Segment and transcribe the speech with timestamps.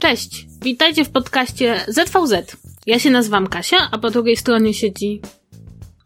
[0.00, 2.56] Cześć, witajcie w podcaście ZVZ.
[2.86, 5.20] Ja się nazywam Kasia, a po drugiej stronie siedzi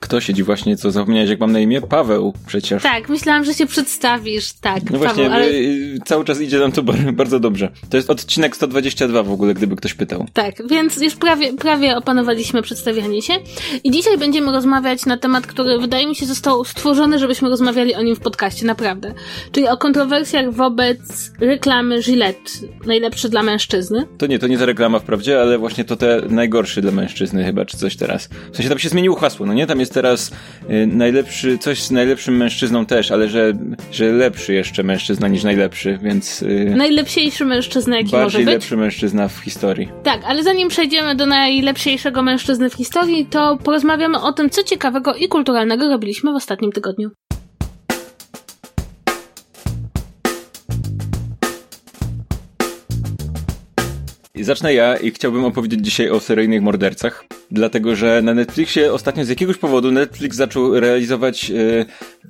[0.01, 1.81] kto siedzi właśnie, co zapomniałeś, jak mam na imię?
[1.81, 2.83] Paweł przecież.
[2.83, 4.91] Tak, myślałam, że się przedstawisz, tak.
[4.91, 5.49] No właśnie, ale...
[5.49, 7.69] Y, cały czas idzie nam to bardzo dobrze.
[7.91, 10.27] To jest odcinek 122 w ogóle, gdyby ktoś pytał.
[10.33, 13.33] Tak, więc już prawie, prawie opanowaliśmy przedstawianie się
[13.85, 18.03] i dzisiaj będziemy rozmawiać na temat, który wydaje mi się został stworzony, żebyśmy rozmawiali o
[18.03, 19.15] nim w podcaście, naprawdę.
[19.53, 22.51] Czyli o kontrowersjach wobec reklamy Gillette,
[22.87, 24.06] najlepszy dla mężczyzny.
[24.19, 27.65] To nie, to nie ta reklama wprawdzie, ale właśnie to te najgorszy dla mężczyzny chyba,
[27.65, 28.28] czy coś teraz.
[28.53, 29.67] W sensie tam się zmieniło hasło, no nie?
[29.67, 30.31] Tam jest teraz
[30.71, 33.53] y, najlepszy, coś z najlepszym mężczyzną też, ale że,
[33.93, 36.43] że lepszy jeszcze mężczyzna niż najlepszy, więc...
[36.43, 38.47] Y, Najlepsiejszy mężczyzna, jaki może być.
[38.47, 39.89] lepszy mężczyzna w historii.
[40.03, 45.15] Tak, ale zanim przejdziemy do najlepszego mężczyzny w historii, to porozmawiamy o tym, co ciekawego
[45.15, 47.11] i kulturalnego robiliśmy w ostatnim tygodniu.
[54.41, 59.28] Zacznę ja i chciałbym opowiedzieć dzisiaj o seryjnych mordercach, dlatego że na Netflixie ostatnio z
[59.28, 61.55] jakiegoś powodu Netflix zaczął realizować e,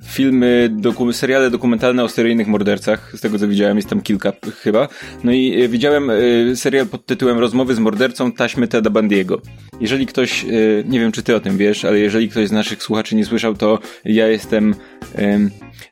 [0.05, 3.11] filmy, doku seriale dokumentalne o seryjnych mordercach.
[3.15, 4.33] Z tego co widziałem, jest tam kilka
[4.63, 4.87] chyba.
[5.23, 6.15] No i e, widziałem e,
[6.55, 9.41] serial pod tytułem Rozmowy z mordercą taśmy Teda Bandiego.
[9.79, 10.45] Jeżeli ktoś,
[10.85, 13.55] nie wiem czy ty o tym wiesz, ale jeżeli ktoś z naszych słuchaczy nie słyszał,
[13.55, 14.75] to ja jestem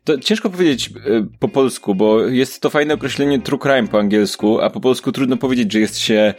[0.04, 0.90] to ciężko powiedzieć
[1.40, 5.38] po polsku, bo jest to fajne określenie true crime po angielsku, a po polsku trudno
[5.38, 6.34] powiedzieć, że jest się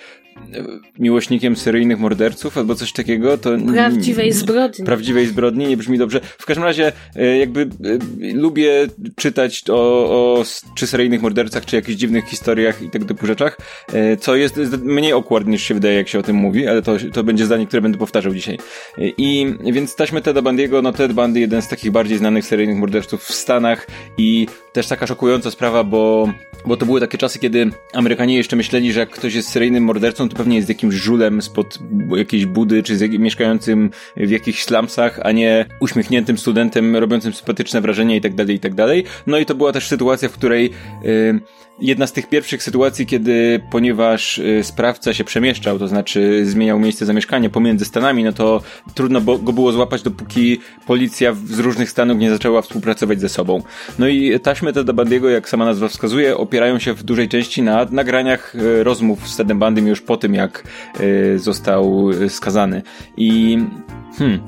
[0.98, 3.50] miłośnikiem seryjnych morderców albo coś takiego, to...
[3.72, 4.84] Prawdziwej zbrodni.
[4.84, 6.20] Prawdziwej zbrodni, nie brzmi dobrze.
[6.38, 11.98] W każdym razie e, jakby e, lubię czytać o, o czy seryjnych mordercach, czy jakichś
[11.98, 13.58] dziwnych historiach i tego typu rzeczach,
[13.92, 16.96] e, co jest mniej awkward niż się wydaje, jak się o tym mówi, ale to,
[17.12, 18.58] to będzie zdanie, które będę powtarzał dzisiaj.
[19.18, 23.22] I więc taśmy Teda Bandiego, no Ted Bundy, jeden z takich bardziej znanych seryjnych morderców
[23.22, 23.86] w Stanach
[24.18, 26.32] i też taka szokująca sprawa, bo,
[26.66, 30.25] bo to były takie czasy, kiedy Amerykanie jeszcze myśleli, że jak ktoś jest seryjnym mordercą,
[30.28, 31.78] to pewnie jest jakimś żulem spod
[32.16, 38.16] jakiejś budy, czy z, mieszkającym w jakichś slumsach, a nie uśmiechniętym studentem, robiącym sympatyczne wrażenie
[38.16, 39.04] i tak dalej, i tak dalej.
[39.26, 40.70] No i to była też sytuacja, w której
[41.02, 41.40] yy,
[41.80, 47.06] jedna z tych pierwszych sytuacji, kiedy ponieważ y, sprawca się przemieszczał, to znaczy zmieniał miejsce
[47.06, 48.62] zamieszkania pomiędzy Stanami, no to
[48.94, 53.62] trudno go było złapać, dopóki policja z różnych stanów nie zaczęła współpracować ze sobą.
[53.98, 57.86] No i taśmy Teda Bandiego, jak sama nazwa wskazuje, opierają się w dużej części na
[57.90, 60.64] nagraniach y, rozmów z Tedem Bandym już po tym, jak
[61.00, 62.82] y, został skazany.
[63.16, 63.58] I
[64.18, 64.40] hmm,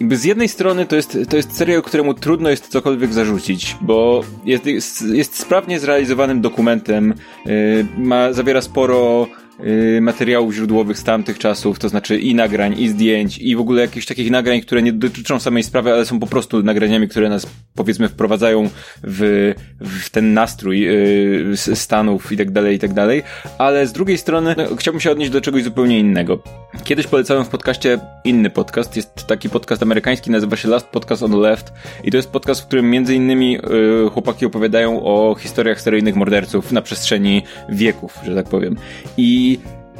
[0.00, 4.24] jakby z jednej strony to jest, to jest serial, któremu trudno jest cokolwiek zarzucić, bo
[4.44, 7.14] jest, jest, sprawnie zrealizowanym dokumentem,
[7.46, 9.26] yy, ma, zawiera sporo
[9.66, 13.82] Y, materiałów źródłowych z tamtych czasów, to znaczy i nagrań, i zdjęć, i w ogóle
[13.82, 17.46] jakichś takich nagrań, które nie dotyczą samej sprawy, ale są po prostu nagraniami, które nas
[17.74, 18.70] powiedzmy wprowadzają
[19.04, 23.22] w, w ten nastrój yy, Stanów i tak dalej, i tak dalej.
[23.58, 26.42] Ale z drugiej strony no, chciałbym się odnieść do czegoś zupełnie innego.
[26.84, 31.30] Kiedyś polecałem w podcaście inny podcast, jest taki podcast amerykański, nazywa się Last Podcast on
[31.30, 31.72] the Left
[32.04, 36.72] i to jest podcast, w którym między innymi yy, chłopaki opowiadają o historiach seryjnych morderców
[36.72, 38.76] na przestrzeni wieków, że tak powiem.
[39.16, 39.49] I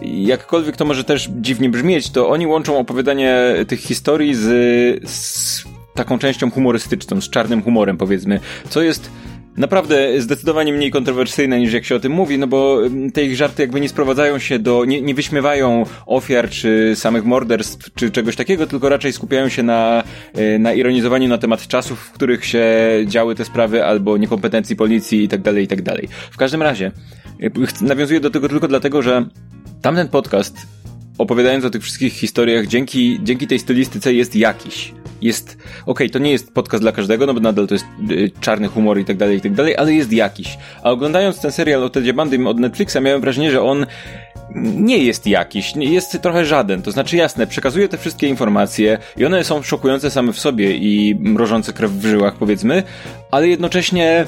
[0.02, 6.18] jakkolwiek to może też dziwnie brzmieć, to oni łączą opowiadanie tych historii z, z taką
[6.18, 9.10] częścią humorystyczną, z czarnym humorem powiedzmy, co jest
[9.56, 12.78] naprawdę zdecydowanie mniej kontrowersyjne niż jak się o tym mówi, no bo
[13.14, 17.94] te ich żarty jakby nie sprowadzają się do, nie, nie wyśmiewają ofiar czy samych morderstw
[17.94, 20.02] czy czegoś takiego, tylko raczej skupiają się na,
[20.34, 22.66] e, na ironizowaniu na temat czasów, w których się
[23.06, 26.08] działy te sprawy albo niekompetencji policji i tak dalej, i tak dalej.
[26.30, 26.92] W każdym razie,
[27.80, 29.26] nawiązuję do tego tylko dlatego, że
[29.82, 30.56] tamten podcast,
[31.20, 34.94] opowiadając o tych wszystkich historiach, dzięki, dzięki tej stylistyce jest jakiś.
[35.22, 38.30] Jest, okej, okay, to nie jest podcast dla każdego, no bo nadal to jest y,
[38.40, 40.58] czarny humor i tak dalej, i tak dalej, ale jest jakiś.
[40.82, 43.86] A oglądając ten serial o Tedzie Bandy od Netflixa, miałem wrażenie, że on
[44.54, 46.82] nie jest jakiś, jest trochę żaden.
[46.82, 51.14] To znaczy, jasne, przekazuje te wszystkie informacje i one są szokujące same w sobie i
[51.20, 52.82] mrożące krew w żyłach, powiedzmy,
[53.30, 54.26] ale jednocześnie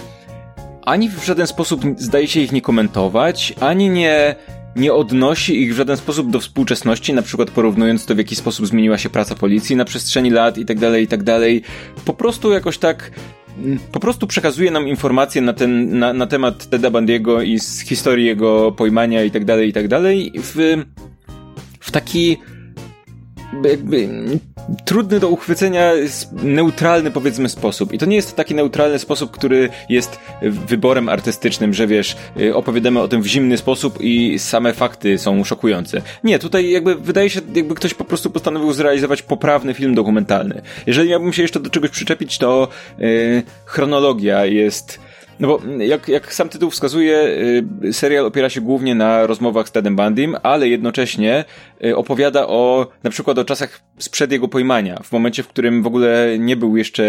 [0.84, 4.36] ani w żaden sposób zdaje się ich nie komentować, ani nie
[4.76, 8.66] nie odnosi ich w żaden sposób do współczesności, na przykład porównując to, w jaki sposób
[8.66, 11.62] zmieniła się praca policji na przestrzeni lat i tak dalej, i tak dalej.
[12.04, 13.10] Po prostu jakoś tak
[13.58, 17.80] mm, po prostu przekazuje nam informacje na, ten, na, na temat Teda Bandiego i z
[17.80, 20.84] historii jego pojmania i tak dalej, i tak dalej w,
[21.80, 22.36] w taki
[23.64, 24.08] jakby
[24.84, 25.92] trudny do uchwycenia,
[26.32, 27.92] neutralny powiedzmy sposób.
[27.92, 33.00] I to nie jest taki neutralny sposób, który jest wyborem artystycznym, że wiesz, y, opowiadamy
[33.00, 36.02] o tym w zimny sposób i same fakty są szokujące.
[36.24, 40.62] Nie, tutaj jakby wydaje się, jakby ktoś po prostu postanowił zrealizować poprawny film dokumentalny.
[40.86, 42.68] Jeżeli miałbym się jeszcze do czegoś przyczepić, to
[42.98, 44.98] yy, chronologia jest
[45.40, 47.16] no bo jak, jak sam tytuł wskazuje,
[47.84, 51.44] y, serial opiera się głównie na rozmowach z Tedem Bandym, ale jednocześnie
[51.94, 56.36] opowiada o, na przykład o czasach sprzed jego pojmania, w momencie, w którym w ogóle
[56.38, 57.04] nie był jeszcze,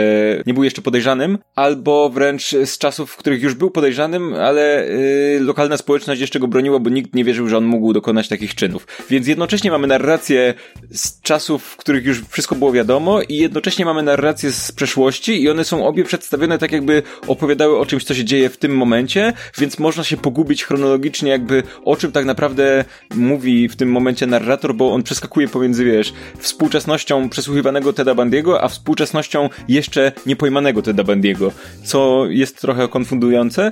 [0.45, 5.39] nie był jeszcze podejrzanym, albo wręcz z czasów, w których już był podejrzanym, ale y,
[5.41, 8.87] lokalna społeczność jeszcze go broniła, bo nikt nie wierzył, że on mógł dokonać takich czynów.
[9.09, 10.53] Więc jednocześnie mamy narrację
[10.91, 15.49] z czasów, w których już wszystko było wiadomo i jednocześnie mamy narrację z przeszłości i
[15.49, 19.33] one są obie przedstawione tak jakby opowiadały o czymś, co się dzieje w tym momencie,
[19.57, 22.85] więc można się pogubić chronologicznie jakby o czym tak naprawdę
[23.15, 24.27] mówi w tym momencie
[24.63, 31.03] narrator, bo on przeskakuje pomiędzy, wiesz, współczesnością przesłuchiwanego Teda Bandiego, a współczesnością jeszcze niepojmanego Teda
[31.03, 31.51] Bandiego,
[31.83, 33.71] co jest trochę konfundujące,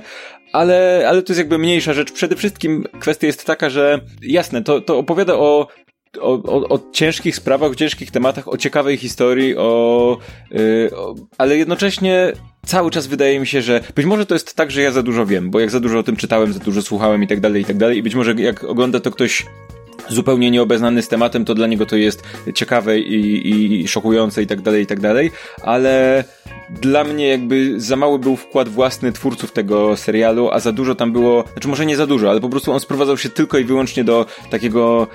[0.52, 2.12] ale, ale to jest jakby mniejsza rzecz.
[2.12, 5.68] Przede wszystkim kwestia jest taka, że jasne, to, to opowiada o
[6.20, 10.18] o, o, o, ciężkich sprawach, o ciężkich tematach, o ciekawej historii, o,
[10.50, 12.32] yy, o, ale jednocześnie
[12.66, 15.26] cały czas wydaje mi się, że być może to jest tak, że ja za dużo
[15.26, 17.64] wiem, bo jak za dużo o tym czytałem, za dużo słuchałem i tak dalej, i
[17.64, 19.46] tak dalej, i być może jak ogląda to ktoś
[20.12, 22.22] zupełnie nieobeznany z tematem, to dla niego to jest
[22.54, 25.30] ciekawe i, i szokujące i tak dalej, i tak dalej,
[25.62, 26.24] ale
[26.70, 31.12] dla mnie jakby za mały był wkład własny twórców tego serialu, a za dużo tam
[31.12, 34.04] było, znaczy może nie za dużo, ale po prostu on sprowadzał się tylko i wyłącznie
[34.04, 35.06] do takiego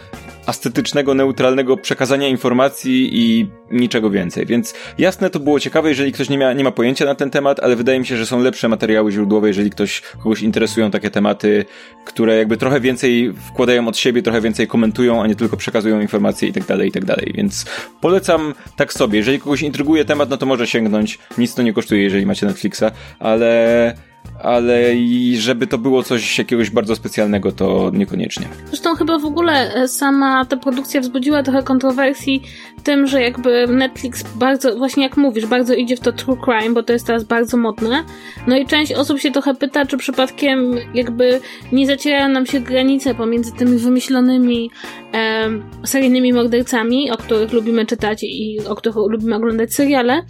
[0.47, 4.45] estetycznego, neutralnego przekazania informacji i niczego więcej.
[4.45, 7.59] Więc jasne, to było ciekawe, jeżeli ktoś nie, ma nie ma pojęcia na ten temat,
[7.59, 11.65] ale wydaje mi się, że są lepsze materiały źródłowe, jeżeli ktoś, kogoś interesują takie tematy,
[12.05, 16.49] które jakby trochę więcej wkładają od siebie, trochę więcej komentują, a nie tylko przekazują informacje
[16.49, 17.33] i tak dalej, i tak dalej.
[17.35, 17.65] Więc
[18.01, 19.17] polecam tak sobie.
[19.17, 21.19] Jeżeli kogoś intryguje temat, no to może sięgnąć.
[21.37, 22.83] Nic to nie kosztuje, jeżeli macie Netflixa,
[23.19, 23.95] ale
[24.43, 28.47] ale i żeby to było coś jakiegoś bardzo specjalnego, to niekoniecznie.
[28.67, 32.41] Zresztą chyba w ogóle e, sama ta produkcja wzbudziła trochę kontrowersji
[32.83, 36.83] tym, że jakby Netflix bardzo, właśnie jak mówisz, bardzo idzie w to true crime, bo
[36.83, 38.03] to jest teraz bardzo modne.
[38.47, 41.39] No i część osób się trochę pyta, czy przypadkiem jakby
[41.71, 44.71] nie zacierają nam się granice pomiędzy tymi wymyślonymi
[45.13, 45.49] e,
[45.83, 50.21] seryjnymi mordercami, o których lubimy czytać i o których lubimy oglądać seriale,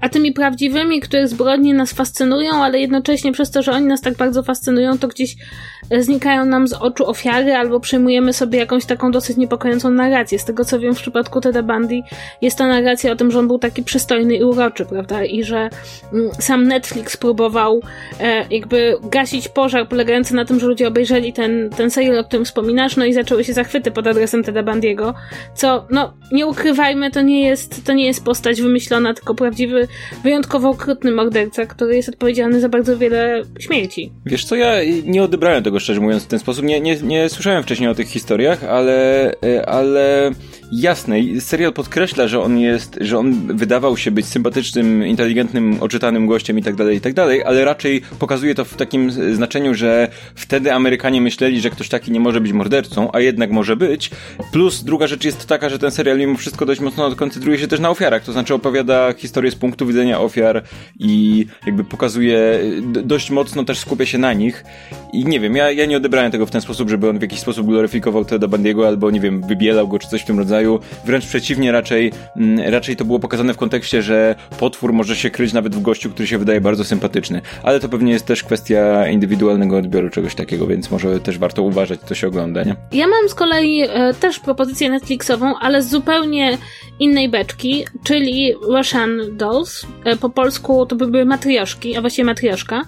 [0.00, 4.16] a tymi prawdziwymi, które zbrodnie nas fascynują, ale jednocześnie przez to, że oni nas tak
[4.16, 5.36] bardzo fascynują, to gdzieś
[5.98, 10.38] znikają nam z oczu ofiary, albo przejmujemy sobie jakąś taką dosyć niepokojącą narrację.
[10.38, 12.02] Z tego co wiem, w przypadku Teda Bundy
[12.42, 15.24] jest to narracja o tym, że on był taki przystojny i uroczy, prawda?
[15.24, 15.70] I że
[16.12, 17.80] mm, sam Netflix próbował
[18.20, 22.44] e, jakby gasić pożar polegający na tym, że ludzie obejrzeli ten, ten serial, o którym
[22.44, 25.12] wspominasz, no i zaczęły się zachwyty pod adresem Teda Bundy'ego,
[25.54, 29.88] co, no, nie ukrywajmy, to nie jest, to nie jest postać wymyślona, tylko prawdziwy,
[30.22, 34.12] wyjątkowo okrutny morderca, który jest odpowiedzialny za bardzo wiele śmierci.
[34.26, 34.72] Wiesz co, ja
[35.04, 36.64] nie odebrałem tego szczerze mówiąc w ten sposób.
[36.64, 40.30] Nie, nie, nie słyszałem wcześniej o tych historiach, ale, e, ale
[40.72, 46.58] jasne, serial podkreśla, że on jest, że on wydawał się być sympatycznym, inteligentnym, oczytanym gościem
[46.58, 50.72] i tak dalej, i tak dalej, ale raczej pokazuje to w takim znaczeniu, że wtedy
[50.72, 54.10] Amerykanie myśleli, że ktoś taki nie może być mordercą, a jednak może być.
[54.52, 57.80] Plus druga rzecz jest taka, że ten serial mimo wszystko dość mocno koncentruje się też
[57.80, 60.62] na ofiarach, to znaczy opowiada historię z punktu widzenia ofiar
[60.98, 64.64] i jakby pokazuje, dość mocno też skupia się na nich
[65.12, 67.40] i nie wiem, ja, ja nie odebrałem tego w ten sposób, żeby on w jakiś
[67.40, 70.59] sposób gloryfikował Teda Bandiego albo, nie wiem, wybielał go czy coś w tym rodzaju.
[71.04, 75.52] Wręcz przeciwnie, raczej, mm, raczej to było pokazane w kontekście, że potwór może się kryć
[75.52, 77.40] nawet w gościu, który się wydaje bardzo sympatyczny.
[77.62, 82.00] Ale to pewnie jest też kwestia indywidualnego odbioru czegoś takiego, więc może też warto uważać,
[82.00, 82.76] co się ogląda, nie?
[82.92, 86.58] Ja mam z kolei e, też propozycję Netflixową, ale z zupełnie
[87.00, 89.86] innej beczki, czyli Russian Dolls.
[90.04, 92.84] E, po polsku to by były matrioszki, a właściwie matrioszka.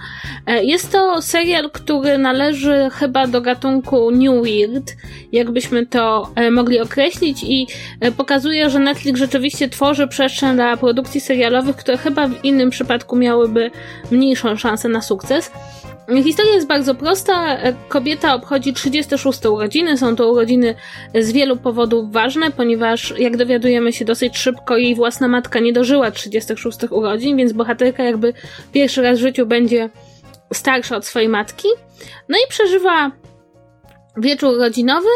[0.47, 4.97] E, jest to serial, który należy chyba do gatunku New Weird,
[5.33, 7.62] jakbyśmy to e, mogli określić i
[8.17, 13.71] pokazuje, że Netflix rzeczywiście tworzy przestrzeń dla produkcji serialowych, które chyba w innym przypadku miałyby
[14.11, 15.51] mniejszą szansę na sukces.
[16.25, 17.59] Historia jest bardzo prosta.
[17.89, 19.99] Kobieta obchodzi 36 urodziny.
[19.99, 20.75] Są to urodziny
[21.15, 26.11] z wielu powodów ważne, ponieważ, jak dowiadujemy się dosyć szybko, jej własna matka nie dożyła
[26.11, 28.35] 36 urodzin, więc bohaterka jakby
[28.73, 29.91] pierwszy raz w życiu będzie
[30.53, 31.69] starsza od swojej matki.
[32.29, 33.11] No i przeżywa
[34.17, 35.09] wieczór rodzinowy,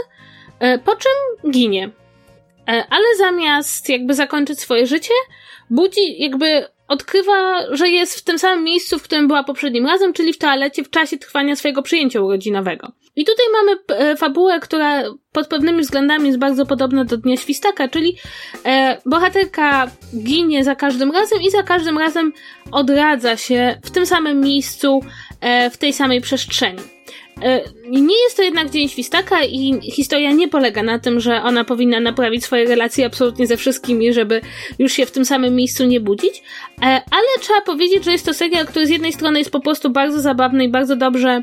[0.58, 1.90] e, po czym ginie.
[2.68, 5.14] E, ale zamiast jakby zakończyć swoje życie,
[5.70, 10.32] budzi jakby odkrywa, że jest w tym samym miejscu, w którym była poprzednim razem, czyli
[10.32, 12.92] w toalecie w czasie trwania swojego przyjęcia urodzinowego.
[13.16, 17.88] I tutaj mamy e, fabułę, która pod pewnymi względami jest bardzo podobna do Dnia Świstaka,
[17.88, 18.16] czyli
[18.64, 19.90] e, bohaterka
[20.22, 22.32] ginie za każdym razem i za każdym razem
[22.72, 25.00] odradza się w tym samym miejscu,
[25.70, 26.95] w tej samej przestrzeni.
[27.42, 31.64] E, nie jest to jednak Dzień Świstaka i historia nie polega na tym, że ona
[31.64, 34.40] powinna naprawić swoje relacje absolutnie ze wszystkimi, żeby
[34.78, 36.42] już się w tym samym miejscu nie budzić,
[36.78, 39.90] e, ale trzeba powiedzieć, że jest to serial, który z jednej strony jest po prostu
[39.90, 41.42] bardzo zabawny i bardzo dobrze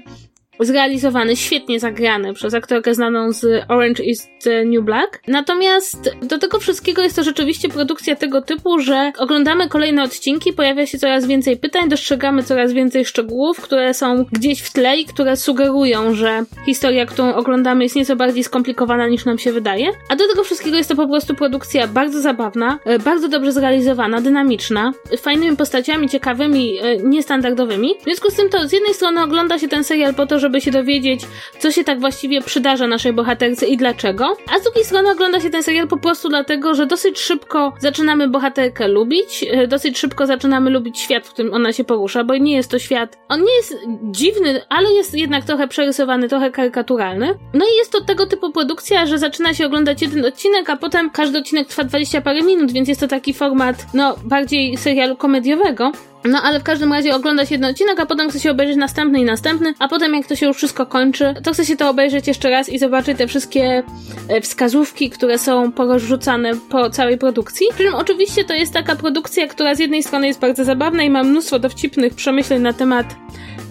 [0.66, 5.22] zrealizowany, świetnie zagrany przez aktorkę znaną z Orange is the New Black.
[5.28, 10.86] Natomiast do tego wszystkiego jest to rzeczywiście produkcja tego typu, że oglądamy kolejne odcinki, pojawia
[10.86, 15.38] się coraz więcej pytań, dostrzegamy coraz więcej szczegółów, które są gdzieś w tle i które
[15.38, 19.88] sugerują, że historia, którą oglądamy jest nieco bardziej skomplikowana niż nam się wydaje.
[20.10, 24.22] A do tego wszystkiego jest to po prostu produkcja bardzo zabawna, e, bardzo dobrze zrealizowana,
[24.22, 27.96] dynamiczna, fajnymi postaciami, ciekawymi, e, niestandardowymi.
[28.00, 30.53] W związku z tym to z jednej strony ogląda się ten serial po to, żeby
[30.62, 31.22] się dowiedzieć,
[31.60, 34.38] co się tak właściwie przydarza naszej bohaterce i dlaczego.
[34.56, 38.28] A z drugiej strony ogląda się ten serial po prostu dlatego, że dosyć szybko zaczynamy
[38.28, 42.56] bohaterkę lubić, e, dosyć szybko zaczynamy lubić świat, w którym ona się porusza, bo nie
[42.56, 43.18] jest to świat.
[43.30, 47.40] On nie jest dziwny, ale jest jednak trochę przerysowany, trochę karykaturalny.
[47.54, 51.10] No i jest to tego typu produkcja, że zaczyna się oglądać jeden odcinek, a potem
[51.10, 55.92] każdy odcinek trwa 20 parę minut, więc jest to taki format, no, bardziej serialu komediowego.
[56.26, 59.20] No ale w każdym razie ogląda się jeden odcinek, a potem chce się obejrzeć następny
[59.20, 62.28] i następny, a potem jak to się już wszystko kończy, to chce się to obejrzeć
[62.28, 63.84] jeszcze raz i zobaczyć te wszystkie
[64.28, 67.68] e, wskazówki, które są porozrzucane po całej produkcji.
[67.74, 71.10] Przy czym oczywiście to jest taka produkcja, która z jednej strony jest bardzo zabawna i
[71.10, 73.16] ma mnóstwo dowcipnych przemyśleń na temat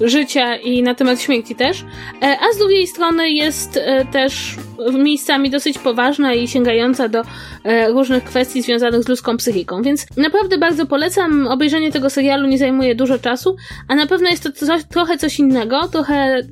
[0.00, 1.84] życia i na temat śmierci też,
[2.22, 4.56] e, a z drugiej strony jest e, też
[4.92, 7.22] miejscami dosyć poważna i sięgająca do
[7.64, 11.46] e, różnych kwestii związanych z ludzką psychiką, więc naprawdę bardzo polecam.
[11.46, 13.56] Obejrzenie tego serialu nie zajmuje dużo czasu,
[13.88, 16.42] a na pewno jest to coś, trochę coś innego, trochę,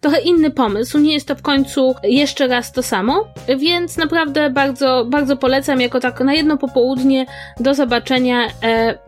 [0.00, 0.98] trochę inny pomysł.
[0.98, 3.28] Nie jest to w końcu jeszcze raz to samo,
[3.58, 7.26] więc naprawdę bardzo, bardzo polecam jako tak na jedno popołudnie
[7.60, 8.48] do zobaczenia.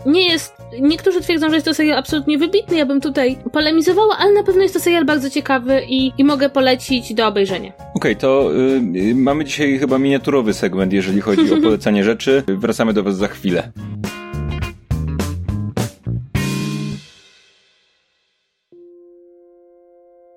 [0.06, 3.38] Nie jest, niektórzy twierdzą, że jest to serial absolutnie wybitny, ja bym tutaj
[3.80, 7.72] polemizowała, ale na pewno jest to serial bardzo ciekawy i, i mogę polecić do obejrzenia.
[7.78, 8.50] Okej, okay, to
[8.94, 12.42] y, mamy dzisiaj chyba miniaturowy segment, jeżeli chodzi o polecanie rzeczy.
[12.48, 13.72] Wracamy do Was za chwilę.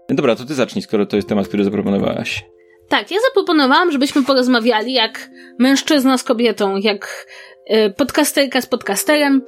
[0.09, 2.45] Dobra, to ty zacznij, skoro to jest temat, który zaproponowałaś.
[2.89, 7.27] Tak, ja zaproponowałam, żebyśmy porozmawiali jak mężczyzna z kobietą, jak
[7.69, 9.41] y, podcasterka z podcasterem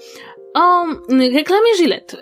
[0.56, 2.18] o reklamie Gillette.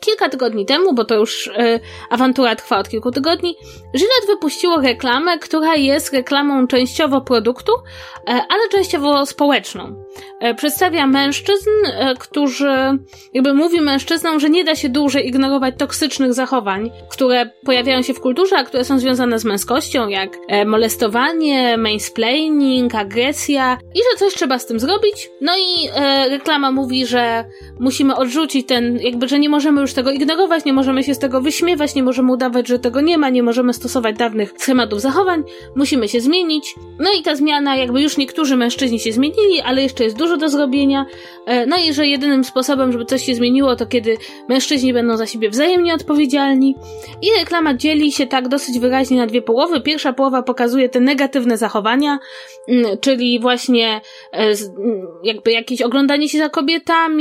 [0.00, 3.56] Kilka tygodni temu, bo to już e, awantura trwa od kilku tygodni,
[3.96, 10.04] Gillette wypuściło reklamę, która jest reklamą częściowo produktu, e, ale częściowo społeczną.
[10.40, 11.70] E, przedstawia mężczyzn,
[12.18, 12.98] którzy
[13.34, 18.20] jakby mówi mężczyznom, że nie da się dłużej ignorować toksycznych zachowań, które pojawiają się w
[18.20, 20.36] kulturze, a które są związane z męskością, jak
[20.66, 25.30] molestowanie, mansplaining, agresja i że coś trzeba z tym zrobić.
[25.40, 25.88] No i
[26.30, 27.37] reklama mówi, że
[27.80, 31.40] musimy odrzucić ten, jakby, że nie możemy już tego ignorować, nie możemy się z tego
[31.40, 35.42] wyśmiewać, nie możemy udawać, że tego nie ma, nie możemy stosować dawnych schematów zachowań,
[35.76, 36.74] musimy się zmienić.
[36.98, 40.48] No i ta zmiana, jakby już niektórzy mężczyźni się zmienili, ale jeszcze jest dużo do
[40.48, 41.06] zrobienia.
[41.46, 44.16] E, no i że jedynym sposobem, żeby coś się zmieniło, to kiedy
[44.48, 46.74] mężczyźni będą za siebie wzajemnie odpowiedzialni.
[47.22, 49.80] I reklama dzieli się tak dosyć wyraźnie na dwie połowy.
[49.80, 52.18] Pierwsza połowa pokazuje te negatywne zachowania,
[52.68, 54.00] mm, czyli właśnie
[54.32, 54.56] e, mm,
[55.24, 57.17] jakby jakieś oglądanie się za kobietami,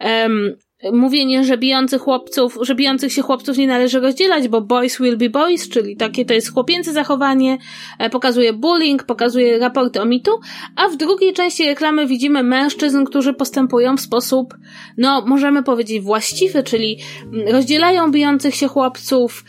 [0.00, 0.56] um,
[0.92, 5.30] mówienie, że bijących chłopców, że bijących się chłopców nie należy rozdzielać, bo boys will be
[5.30, 7.58] boys, czyli takie to jest chłopięce zachowanie,
[7.98, 10.30] e, pokazuje bullying, pokazuje raporty o mitu,
[10.76, 14.54] a w drugiej części reklamy widzimy mężczyzn, którzy postępują w sposób,
[14.98, 16.98] no, możemy powiedzieć właściwy, czyli
[17.46, 19.44] rozdzielają bijących się chłopców,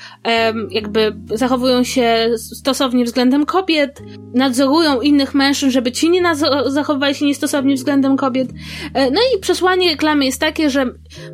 [0.70, 4.02] jakby zachowują się stosownie względem kobiet,
[4.34, 6.36] nadzorują innych mężczyzn, żeby ci nie
[6.66, 8.50] zachowywali się niestosownie względem kobiet.
[8.94, 10.86] E, no i przesłanie reklamy jest takie, że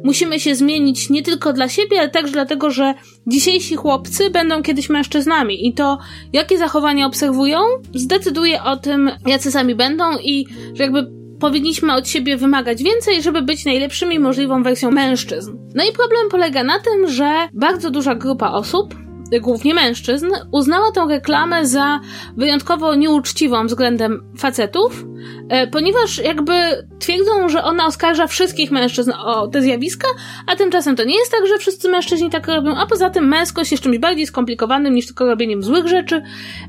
[0.03, 2.93] musimy się zmienić nie tylko dla siebie, ale także dlatego, że
[3.27, 5.97] dzisiejsi chłopcy będą kiedyś mężczyznami i to,
[6.33, 7.59] jakie zachowania obserwują,
[7.95, 11.07] zdecyduje o tym, jacy sami będą i że jakby
[11.39, 15.57] powinniśmy od siebie wymagać więcej, żeby być najlepszymi możliwą wersją mężczyzn.
[15.75, 19.06] No i problem polega na tym, że bardzo duża grupa osób
[19.41, 21.99] głównie mężczyzn, uznała tę reklamę za
[22.37, 25.05] wyjątkowo nieuczciwą względem facetów,
[25.49, 26.53] e, ponieważ jakby
[26.99, 30.07] twierdzą, że ona oskarża wszystkich mężczyzn o te zjawiska,
[30.47, 33.71] a tymczasem to nie jest tak, że wszyscy mężczyźni tak robią, a poza tym męskość
[33.71, 36.21] jest czymś bardziej skomplikowanym niż tylko robieniem złych rzeczy.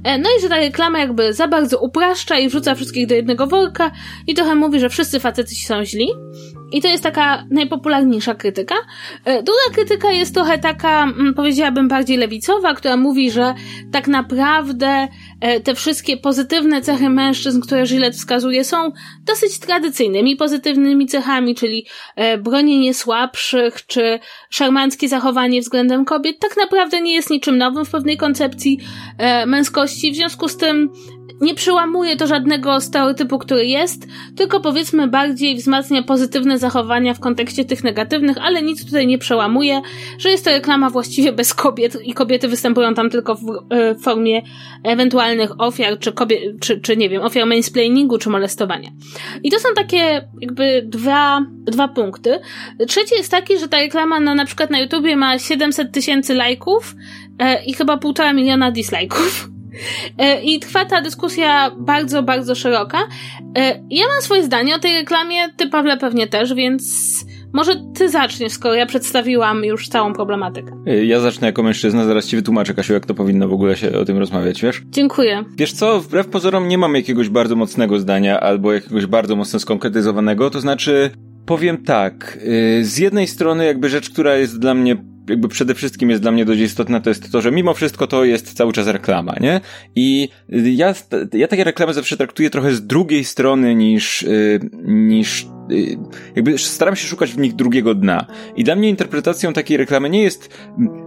[0.05, 3.47] E, no i że ta reklama jakby za bardzo upraszcza i wrzuca wszystkich do jednego
[3.47, 3.91] worka
[4.27, 6.09] i trochę mówi, że wszyscy facety są źli.
[6.73, 8.75] I to jest taka najpopularniejsza krytyka.
[9.25, 13.55] E, druga krytyka jest trochę taka, mm, powiedziałabym, bardziej lewicowa, która mówi, że
[13.93, 15.09] tak naprawdę
[15.41, 18.93] e, te wszystkie pozytywne cechy mężczyzn, które Gillette wskazuje, są
[19.25, 24.19] dosyć tradycyjnymi pozytywnymi cechami, czyli e, bronienie słabszych, czy
[24.51, 28.79] szarmanckie zachowanie względem kobiet, tak naprawdę nie jest niczym nowym w pewnej koncepcji
[29.47, 30.13] męskości.
[30.13, 30.91] W związku z tym
[31.41, 37.65] nie przełamuje to żadnego stereotypu, który jest, tylko powiedzmy bardziej wzmacnia pozytywne zachowania w kontekście
[37.65, 39.81] tych negatywnych, ale nic tutaj nie przełamuje,
[40.19, 43.41] że jest to reklama właściwie bez kobiet i kobiety występują tam tylko w,
[43.71, 44.43] e, w formie
[44.85, 48.91] ewentualnych ofiar, czy, kobiet, czy, czy nie wiem, ofiar mansplainingu, czy molestowania.
[49.45, 52.39] I to są takie jakby dwa, dwa punkty.
[52.89, 56.95] Trzeci jest taki, że ta reklama na, na przykład na YouTubie ma 700 tysięcy lajków
[57.39, 59.58] e, i chyba półtora miliona dislajków.
[60.19, 62.99] E, I trwa ta dyskusja bardzo, bardzo szeroka.
[63.59, 66.85] E, ja mam swoje zdanie o tej reklamie, ty Pawle pewnie też, więc
[67.53, 70.73] może ty zaczniesz, skoro ja przedstawiłam już całą problematykę.
[70.87, 73.99] E, ja zacznę jako mężczyzna, zaraz ci wytłumaczę, Kasiu, jak to powinno w ogóle się
[73.99, 74.83] o tym rozmawiać, wiesz?
[74.87, 75.45] Dziękuję.
[75.57, 80.51] Wiesz co, wbrew pozorom nie mam jakiegoś bardzo mocnego zdania albo jakiegoś bardzo mocno skonkretyzowanego,
[80.51, 81.11] to znaczy
[81.47, 82.39] powiem tak,
[82.83, 84.97] z jednej strony jakby rzecz, która jest dla mnie
[85.29, 88.25] jakby przede wszystkim jest dla mnie dość istotne, to jest to, że mimo wszystko to
[88.25, 89.61] jest cały czas reklama, nie?
[89.97, 90.29] I
[90.77, 90.95] ja,
[91.33, 95.99] ja takie reklamy zawsze traktuję trochę z drugiej strony niż, y, niż y,
[96.37, 98.27] jakby staram się szukać w nich drugiego dna.
[98.57, 100.51] I dla mnie interpretacją takiej reklamy nie jest,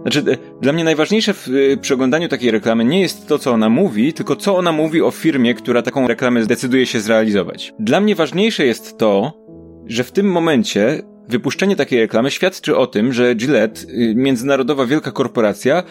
[0.02, 0.24] znaczy
[0.62, 1.48] dla mnie najważniejsze w
[1.80, 5.54] przeglądaniu takiej reklamy nie jest to, co ona mówi, tylko co ona mówi o firmie,
[5.54, 7.72] która taką reklamę zdecyduje się zrealizować.
[7.78, 9.42] Dla mnie ważniejsze jest to,
[9.86, 15.10] że w tym momencie Wypuszczenie takiej reklamy świadczy o tym, że Gillette, y, międzynarodowa wielka
[15.10, 15.82] korporacja,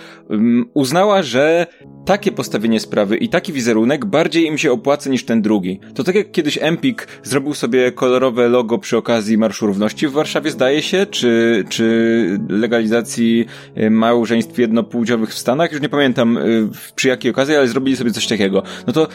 [0.74, 1.68] uznała, że
[2.06, 5.80] takie postawienie sprawy i taki wizerunek bardziej im się opłaca niż ten drugi.
[5.96, 10.52] To tak jak kiedyś Empik zrobił sobie kolorowe logo przy okazji Marszu Równości w Warszawie,
[10.52, 13.46] zdaje się, czy, czy legalizacji
[13.78, 18.12] y, małżeństw jednopłciowych w Stanach, już nie pamiętam y, przy jakiej okazji, ale zrobili sobie
[18.12, 18.64] coś takiego.
[18.88, 19.08] No to,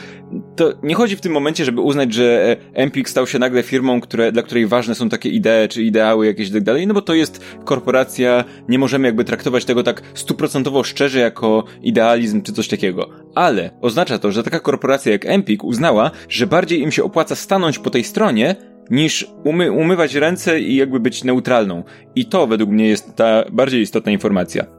[0.57, 4.01] to nie chodzi w tym momencie, żeby uznać, że e, Empik stał się nagle firmą,
[4.01, 7.03] które, dla której ważne są takie idee, czy ideały jakieś i tak dalej, no bo
[7.03, 12.69] to jest korporacja, nie możemy jakby traktować tego tak stuprocentowo szczerze jako idealizm, czy coś
[12.69, 13.09] takiego.
[13.35, 17.79] Ale oznacza to, że taka korporacja jak Empik uznała, że bardziej im się opłaca stanąć
[17.79, 18.57] po tej stronie,
[18.91, 21.85] niż umy umywać ręce i jakby być neutralną.
[22.15, 24.75] I to według mnie jest ta bardziej istotna informacja.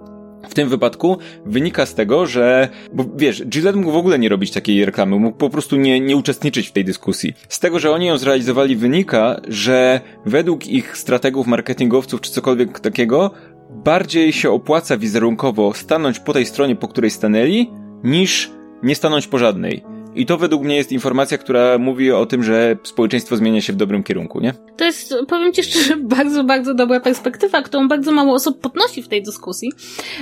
[0.49, 4.51] W tym wypadku wynika z tego, że, bo wiesz, Gillette mógł w ogóle nie robić
[4.51, 7.33] takiej reklamy, mógł po prostu nie, nie uczestniczyć w tej dyskusji.
[7.49, 13.31] Z tego, że oni ją zrealizowali wynika, że według ich strategów, marketingowców czy cokolwiek takiego,
[13.69, 17.71] bardziej się opłaca wizerunkowo stanąć po tej stronie, po której stanęli,
[18.03, 18.51] niż
[18.83, 19.96] nie stanąć po żadnej.
[20.17, 23.75] I to według mnie jest informacja, która mówi o tym, że społeczeństwo zmienia się w
[23.75, 24.53] dobrym kierunku, nie?
[24.77, 29.07] To jest, powiem ci szczerze, bardzo, bardzo dobra perspektywa, którą bardzo mało osób podnosi w
[29.07, 29.71] tej dyskusji.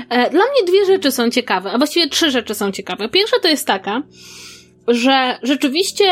[0.10, 3.10] E, dla mnie dwie rzeczy są ciekawe, a właściwie trzy rzeczy są ciekawe.
[3.10, 4.02] Pierwsza to jest taka,
[4.88, 6.06] że rzeczywiście,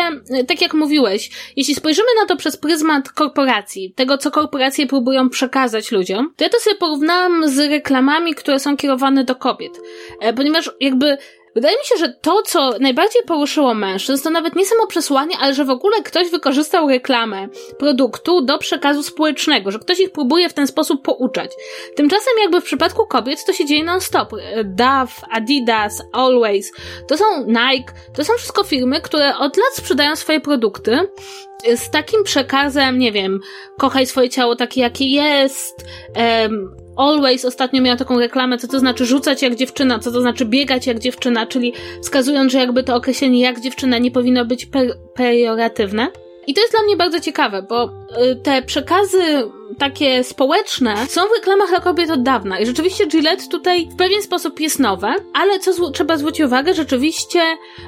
[0.48, 5.91] tak jak mówiłeś, jeśli spojrzymy na to przez pryzmat korporacji, tego co korporacje próbują przekazać
[5.91, 9.80] ludziom, to ja to sobie porównałam z reklamami, które są kierowane do kobiet.
[10.22, 11.17] E, ponieważ jakby
[11.56, 15.54] Wydaje mi się, że to, co najbardziej poruszyło mężczyzn, to nawet nie samo przesłanie, ale
[15.54, 17.48] że w ogóle ktoś wykorzystał reklamę
[17.80, 21.52] produktu do przekazu społecznego, że ktoś ich próbuje w ten sposób pouczać.
[21.96, 24.32] Tymczasem jakby w przypadku kobiet to się dzieje non-stop.
[24.63, 26.72] Dove, Adidas, Always,
[27.08, 31.00] to są Nike, to są wszystko firmy, które od lat sprzedają swoje produkty
[31.76, 33.39] z takim przekazem, nie wiem,
[33.80, 35.86] kochaj swoje ciało takie, jakie jest,
[36.16, 40.45] um, Always ostatnio miała taką reklamę, co to znaczy rzucać jak dziewczyna, co to znaczy
[40.45, 44.67] biegać jak dziewczyna, czyli wskazując, że jakby to określenie jak dziewczyna nie powinno być
[45.13, 46.08] pejoratywne.
[46.47, 49.19] I to jest dla mnie bardzo ciekawe, bo y, te przekazy
[49.76, 52.60] takie społeczne są w reklamach dla kobiet od dawna.
[52.60, 57.40] I rzeczywiście Gillette tutaj w pewien sposób jest nowe, ale co trzeba zwrócić uwagę, rzeczywiście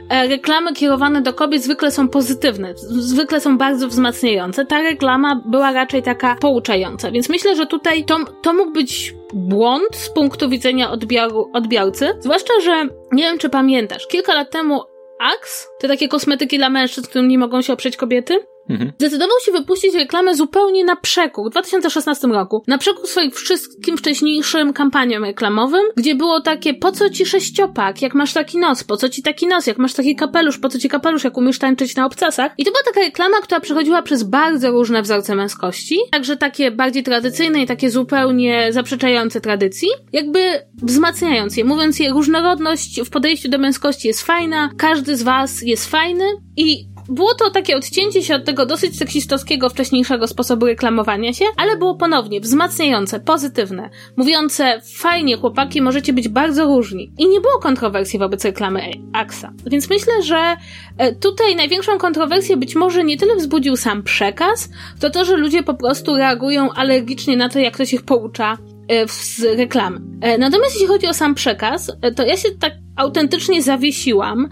[0.09, 4.65] e, reklamy kierowane do kobiet zwykle są pozytywne, zwykle są bardzo wzmacniające.
[4.65, 9.95] Ta reklama była raczej taka pouczająca, więc myślę, że tutaj to, to mógł być błąd
[9.95, 14.81] z punktu widzenia odbioru, odbiorcy, zwłaszcza, że nie wiem czy pamiętasz, kilka lat temu
[15.19, 18.91] Axe, te takie kosmetyki dla mężczyzn, którym nie mogą się oprzeć kobiety, Mhm.
[18.97, 22.63] Zdecydował się wypuścić reklamę zupełnie na przekór w 2016 roku.
[22.67, 28.13] Na przekór swoim wszystkim wcześniejszym kampaniom reklamowym, gdzie było takie, po co ci sześciopak, jak
[28.13, 30.89] masz taki nos, po co ci taki nos, jak masz taki kapelusz, po co ci
[30.89, 32.51] kapelusz, jak umiesz tańczyć na obcasach.
[32.57, 37.03] I to była taka reklama, która przechodziła przez bardzo różne wzorce męskości, także takie bardziej
[37.03, 40.39] tradycyjne i takie zupełnie zaprzeczające tradycji, jakby
[40.83, 45.89] wzmacniając je, mówiąc je, różnorodność w podejściu do męskości jest fajna, każdy z was jest
[45.91, 46.25] fajny
[46.57, 51.77] i było to takie odcięcie się od tego dosyć seksistowskiego wcześniejszego sposobu reklamowania się, ale
[51.77, 57.13] było ponownie wzmacniające, pozytywne, mówiące fajnie chłopaki, możecie być bardzo różni.
[57.17, 59.53] I nie było kontrowersji wobec reklamy AXA.
[59.65, 60.57] Więc myślę, że
[60.97, 65.63] e, tutaj największą kontrowersję być może nie tyle wzbudził sam przekaz, to to, że ludzie
[65.63, 69.99] po prostu reagują alergicznie na to, jak ktoś ich poucza e, z reklamy.
[70.21, 74.49] E, natomiast jeśli chodzi o sam przekaz, to ja się tak autentycznie zawiesiłam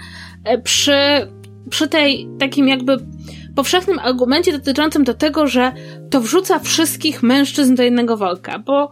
[0.63, 0.97] przy,
[1.73, 2.97] przy tej takim jakby
[3.55, 5.71] powszechnym argumencie dotyczącym do tego, że
[6.09, 8.91] to wrzuca wszystkich mężczyzn do jednego worka, bo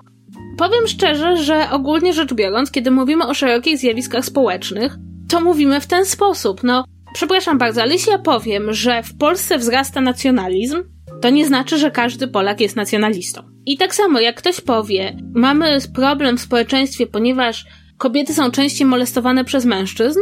[0.58, 4.96] powiem szczerze, że ogólnie rzecz biorąc, kiedy mówimy o szerokich zjawiskach społecznych,
[5.30, 6.64] to mówimy w ten sposób.
[6.64, 10.84] No, przepraszam bardzo, ale jeśli ja powiem, że w Polsce wzrasta nacjonalizm,
[11.22, 13.42] to nie znaczy, że każdy Polak jest nacjonalistą.
[13.66, 17.66] I tak samo, jak ktoś powie, mamy problem w społeczeństwie, ponieważ
[17.98, 20.20] kobiety są częściej molestowane przez mężczyzn,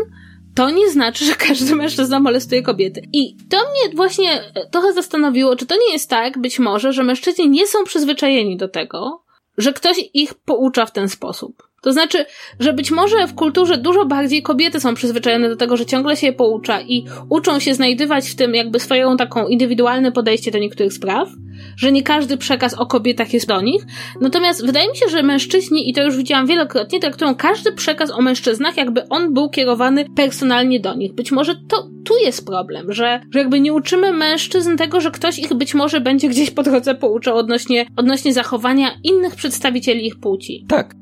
[0.59, 3.01] to nie znaczy, że każdy mężczyzna molestuje kobiety.
[3.13, 7.49] I to mnie właśnie trochę zastanowiło, czy to nie jest tak, być może, że mężczyźni
[7.49, 9.23] nie są przyzwyczajeni do tego,
[9.57, 11.68] że ktoś ich poucza w ten sposób.
[11.81, 12.25] To znaczy,
[12.59, 16.27] że być może w kulturze dużo bardziej kobiety są przyzwyczajone do tego, że ciągle się
[16.27, 20.93] je poucza i uczą się znajdywać w tym jakby swoją taką indywidualne podejście do niektórych
[20.93, 21.29] spraw,
[21.77, 23.83] że nie każdy przekaz o kobietach jest do nich.
[24.21, 28.21] Natomiast wydaje mi się, że mężczyźni, i to już widziałam wielokrotnie, traktują każdy przekaz o
[28.21, 31.13] mężczyznach, jakby on był kierowany personalnie do nich.
[31.13, 35.39] Być może to tu jest problem, że, że jakby nie uczymy mężczyzn tego, że ktoś
[35.39, 40.65] ich być może będzie gdzieś po drodze pouczał odnośnie, odnośnie zachowania innych przedstawicieli ich płci.
[40.67, 40.95] Tak.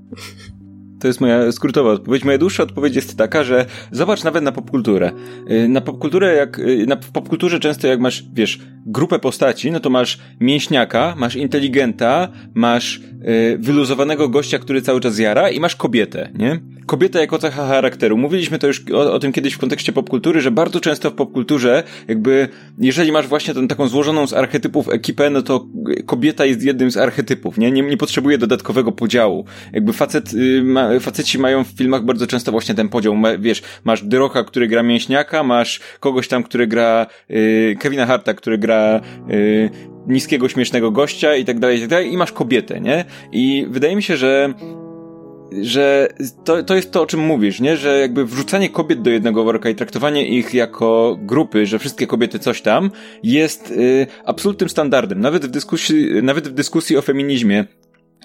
[1.00, 2.24] To jest moja skrótowa odpowiedź.
[2.24, 5.12] Moja dłuższa odpowiedź jest taka, że zobacz nawet na popkulturę.
[5.52, 9.90] Y, na popkulturę, jak, y, na popkulturze często jak masz, wiesz, grupę postaci, no to
[9.90, 16.30] masz mięśniaka, masz inteligenta, masz yy, wyluzowanego gościa, który cały czas jara i masz kobietę,
[16.36, 16.60] nie?
[16.86, 18.18] Kobieta jako cecha charakteru.
[18.18, 21.84] Mówiliśmy to już o, o tym kiedyś w kontekście popkultury, że bardzo często w popkulturze,
[22.08, 25.66] jakby, jeżeli masz właśnie tą taką złożoną z archetypów ekipę, no to
[26.06, 27.72] kobieta jest jednym z archetypów, nie?
[27.72, 29.46] Nie, nie potrzebuje dodatkowego podziału.
[29.74, 30.32] Jakby facet,
[30.64, 33.15] ma, faceci mają w filmach bardzo często właśnie ten podział.
[33.15, 38.34] Ma, wiesz, masz Dyrocha, który gra mięśniaka, masz kogoś tam, który gra yy, Kevina Harta,
[38.34, 39.69] który gra y,
[40.08, 43.06] niskiego, śmiesznego gościa i tak dalej, i tak dalej, i masz kobietę, nie?
[43.32, 44.54] I wydaje mi się, że
[45.62, 46.08] że
[46.43, 47.78] to, to jest to, o czym mówisz, nie?
[47.78, 52.39] Że jakby wrzucanie kobiet do jednego worka i traktowanie ich jako grupy, że wszystkie kobiety
[52.39, 52.91] coś tam,
[53.23, 55.19] jest y, absolutnym standardem.
[55.19, 57.65] Nawet w dyskusji, nawet w dyskusji o feminizmie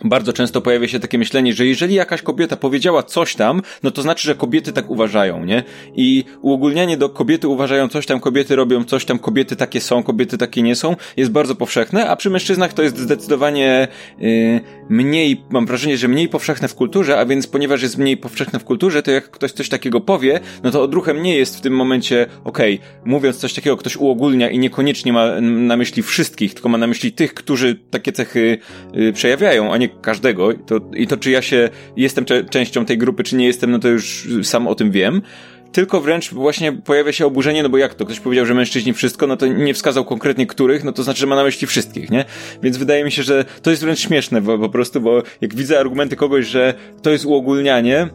[0.05, 4.03] bardzo często pojawia się takie myślenie, że jeżeli jakaś kobieta powiedziała coś tam, no to
[4.03, 5.63] znaczy, że kobiety tak uważają, nie?
[5.95, 10.39] I uogólnianie do kobiety uważają coś tam, kobiety robią coś tam, kobiety takie są, kobiety
[10.39, 15.67] takie nie są, jest bardzo powszechne, a przy mężczyznach to jest zdecydowanie yy, mniej, mam
[15.67, 19.11] wrażenie, że mniej powszechne w kulturze, a więc ponieważ jest mniej powszechne w kulturze, to
[19.11, 22.89] jak ktoś coś takiego powie, no to odruchem nie jest w tym momencie, okej, okay,
[23.05, 27.13] mówiąc coś takiego, ktoś uogólnia i niekoniecznie ma na myśli wszystkich, tylko ma na myśli
[27.13, 28.59] tych, którzy takie cechy
[28.93, 30.55] yy, przejawiają, a każdego.
[30.67, 33.89] To, I to, czy ja się jestem częścią tej grupy, czy nie jestem, no to
[33.89, 35.23] już sam o tym wiem
[35.73, 38.05] tylko wręcz właśnie pojawia się oburzenie, no bo jak to?
[38.05, 41.27] Ktoś powiedział, że mężczyźni wszystko, no to nie wskazał konkretnie których, no to znaczy, że
[41.27, 42.25] ma na myśli wszystkich, nie?
[42.63, 45.81] Więc wydaje mi się, że to jest wręcz śmieszne bo, po prostu, bo jak widzę
[45.81, 48.09] argumenty kogoś, że to jest uogólnianie,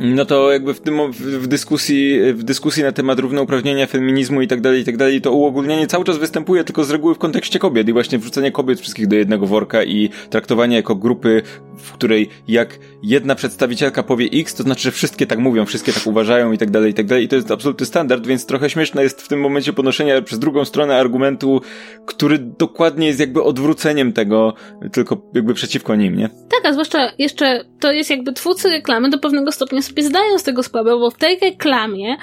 [0.00, 4.60] no to jakby w tym, w dyskusji, w dyskusji na temat równouprawnienia, feminizmu i tak
[4.60, 7.88] dalej, i tak dalej, to uogólnienie cały czas występuje tylko z reguły w kontekście kobiet
[7.88, 11.42] i właśnie wrzucenie kobiet wszystkich do jednego worka i traktowanie jako grupy,
[11.76, 16.06] w której jak jedna przedstawicielka powie X, to znaczy, że wszystkie tak mówią, wszystkie tak
[16.06, 19.02] uważają i tak dalej, i tak dalej i to jest absolutny standard, więc trochę śmieszne
[19.02, 21.60] jest w tym momencie ponoszenie przez drugą stronę argumentu,
[22.06, 24.54] który dokładnie jest jakby odwróceniem tego,
[24.92, 26.28] tylko jakby przeciwko nim, nie?
[26.28, 30.42] Tak, a zwłaszcza jeszcze to jest jakby twórcy reklamy do pewnego stopnia sobie zdają z
[30.42, 32.16] tego sprawę, bo w tej reklamie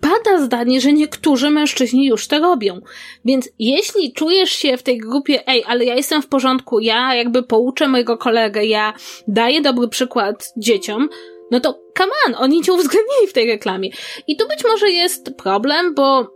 [0.00, 2.80] pada zdanie, że niektórzy mężczyźni już to robią.
[3.24, 7.42] Więc jeśli czujesz się w tej grupie, ej, ale ja jestem w porządku, ja jakby
[7.42, 8.94] pouczę mojego kolegę, ja
[9.28, 11.08] daję dobry przykład dzieciom,
[11.50, 13.90] no to come on, oni cię uwzględnili w tej reklamie.
[14.26, 16.35] I tu być może jest problem, bo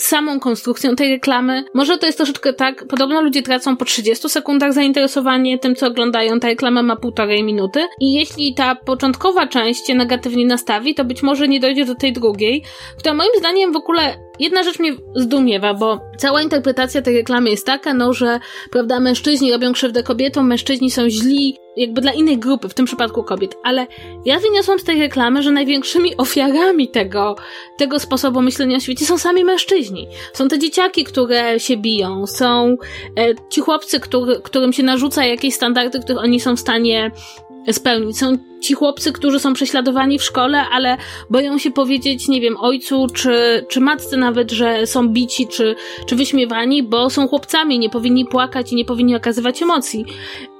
[0.00, 1.64] samą konstrukcją tej reklamy.
[1.74, 6.40] Może to jest troszeczkę tak, podobno ludzie tracą po 30 sekundach zainteresowanie tym, co oglądają.
[6.40, 11.22] Ta reklama ma półtorej minuty i jeśli ta początkowa część się negatywnie nastawi, to być
[11.22, 12.62] może nie dojdzie do tej drugiej,
[12.98, 17.66] która moim zdaniem w ogóle jedna rzecz mnie zdumiewa, bo cała interpretacja tej reklamy jest
[17.66, 22.68] taka, no, że, prawda, mężczyźni robią krzywdę kobietom, mężczyźni są źli, jakby dla innej grupy,
[22.68, 23.56] w tym przypadku kobiet.
[23.62, 23.86] Ale
[24.24, 27.36] ja wyniosłam z tej reklamy, że największymi ofiarami tego,
[27.76, 30.08] tego sposobu myślenia o świecie są sami mężczyźni.
[30.32, 32.76] Są te dzieciaki, które się biją, są
[33.18, 37.10] e, ci chłopcy, który, którym się narzuca jakieś standardy, których oni są w stanie
[37.72, 38.18] spełnić.
[38.18, 40.96] Są ci chłopcy, którzy są prześladowani w szkole, ale
[41.30, 45.74] boją się powiedzieć, nie wiem, ojcu czy, czy matce nawet, że są bici czy,
[46.06, 50.04] czy wyśmiewani, bo są chłopcami, nie powinni płakać i nie powinni okazywać emocji.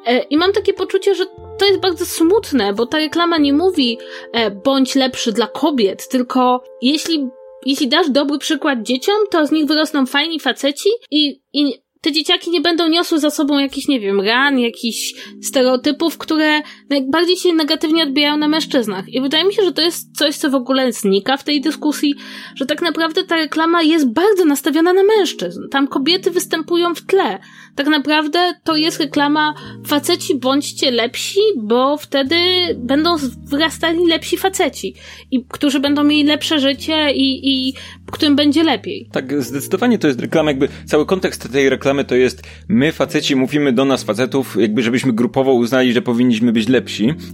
[0.06, 1.26] E, I mam takie poczucie, że
[1.58, 3.98] to jest bardzo smutne, bo ta reklama nie mówi
[4.32, 7.28] e, bądź lepszy dla kobiet, tylko jeśli,
[7.66, 12.50] jeśli dasz dobry przykład dzieciom, to z nich wyrosną fajni faceci i, i te dzieciaki
[12.50, 18.02] nie będą niosły za sobą jakichś, nie wiem, ran, jakichś stereotypów, które najbardziej się negatywnie
[18.02, 19.08] odbijają na mężczyznach.
[19.08, 22.14] I wydaje mi się, że to jest coś, co w ogóle znika w tej dyskusji,
[22.54, 25.68] że tak naprawdę ta reklama jest bardzo nastawiona na mężczyzn.
[25.70, 27.38] Tam kobiety występują w tle.
[27.74, 29.54] Tak naprawdę to jest reklama
[29.86, 32.36] faceci bądźcie lepsi, bo wtedy
[32.76, 34.94] będą wyrastali lepsi faceci,
[35.30, 37.74] i, którzy będą mieli lepsze życie i, i
[38.12, 39.08] którym będzie lepiej.
[39.12, 43.72] Tak, zdecydowanie to jest reklama, jakby cały kontekst tej reklamy to jest my faceci mówimy
[43.72, 46.75] do nas facetów, jakby żebyśmy grupowo uznali, że powinniśmy być lepsi.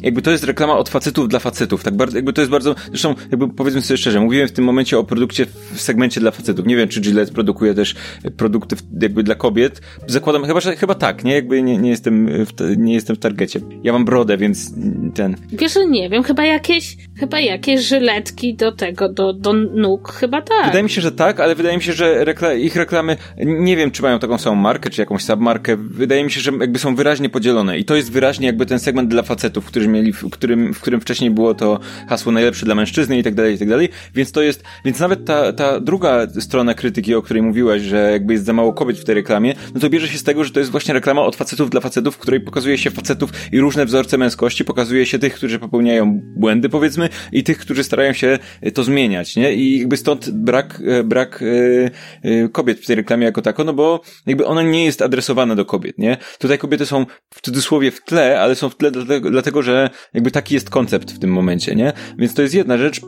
[0.03, 3.15] Jakby to jest reklama od facetów dla facetów, tak bardzo, jakby to jest bardzo, zresztą
[3.31, 6.67] jakby powiedzmy sobie szczerze, mówiłem w tym momencie o produkcie w segmencie dla facetów.
[6.67, 7.95] Nie wiem, czy Gillette produkuje też
[8.37, 9.81] produkty jakby dla kobiet.
[10.07, 11.35] Zakładam, chyba, że chyba tak, nie?
[11.35, 13.61] Jakby nie, nie jestem w, nie jestem w targecie.
[13.83, 14.75] Ja mam brodę, więc
[15.15, 15.37] ten...
[15.53, 20.43] Wiesz, że nie wiem, chyba jakieś, chyba jakieś żyletki do tego, do, do nóg, chyba
[20.43, 20.67] tak.
[20.67, 23.91] Wydaje mi się, że tak, ale wydaje mi się, że rekla ich reklamy, nie wiem,
[23.91, 25.77] czy mają taką samą markę, czy jakąś submarkę.
[25.77, 29.11] Wydaje mi się, że jakby są wyraźnie podzielone i to jest wyraźnie jakby ten segment
[29.11, 29.32] dla facetów,
[29.67, 33.35] którzy mieli, w którym, w którym wcześniej było to hasło najlepsze dla mężczyzny i tak
[33.35, 33.89] dalej, i tak dalej.
[34.15, 38.33] Więc to jest, więc nawet ta, ta druga strona krytyki, o której mówiłaś, że jakby
[38.33, 40.61] jest za mało kobiet w tej reklamie, no to bierze się z tego, że to
[40.61, 44.19] jest właśnie reklama od facetów dla facetów, w której pokazuje się facetów i różne wzorce
[44.19, 48.39] męskości, pokazuje się tych, którzy popełniają błędy, powiedzmy, i tych, którzy starają się
[48.75, 49.55] to zmieniać, nie?
[49.55, 51.91] I jakby stąd brak, e, brak e,
[52.23, 55.65] e, kobiet w tej reklamie jako tako, no bo jakby ona nie jest adresowana do
[55.65, 56.17] kobiet, nie?
[56.39, 60.31] Tutaj kobiety są w cudzysłowie w tle, ale są w tle dlatego, dlatego że jakby
[60.31, 61.93] taki jest koncept w tym momencie, nie?
[62.19, 63.01] Więc to jest jedna rzecz.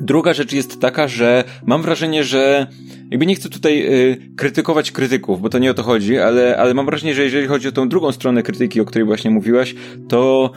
[0.00, 2.66] Druga rzecz jest taka, że mam wrażenie, że
[3.10, 6.74] jakby nie chcę tutaj y, krytykować krytyków, bo to nie o to chodzi, ale, ale
[6.74, 9.74] mam wrażenie, że jeżeli chodzi o tą drugą stronę krytyki, o której właśnie mówiłaś,
[10.08, 10.50] to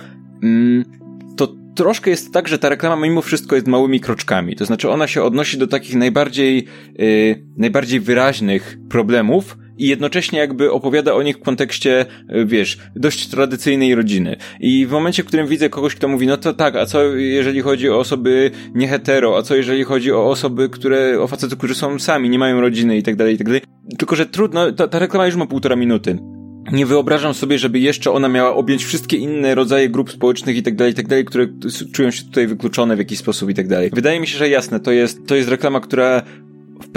[0.43, 0.83] mm,
[1.77, 4.55] troszkę jest tak, że ta reklama mimo wszystko jest małymi kroczkami.
[4.55, 10.71] To znaczy ona się odnosi do takich najbardziej, yy, najbardziej wyraźnych problemów, i jednocześnie jakby
[10.71, 14.35] opowiada o nich w kontekście, y, wiesz, dość tradycyjnej rodziny.
[14.59, 17.61] I w momencie, w którym widzę kogoś, kto mówi, no to tak, a co jeżeli
[17.61, 21.75] chodzi o osoby nie hetero, a co jeżeli chodzi o osoby, które, o facetów, którzy
[21.75, 23.61] są sami, nie mają rodziny i tak dalej, i tak dalej.
[23.97, 26.17] Tylko, że trudno, ta, ta reklama już ma półtora minuty
[26.71, 30.75] nie wyobrażam sobie, żeby jeszcze ona miała objąć wszystkie inne rodzaje grup społecznych i tak
[30.75, 31.47] dalej, i tak dalej, które
[31.93, 33.89] czują się tutaj wykluczone w jakiś sposób i tak dalej.
[33.93, 36.21] Wydaje mi się, że jasne, to jest, to jest reklama, która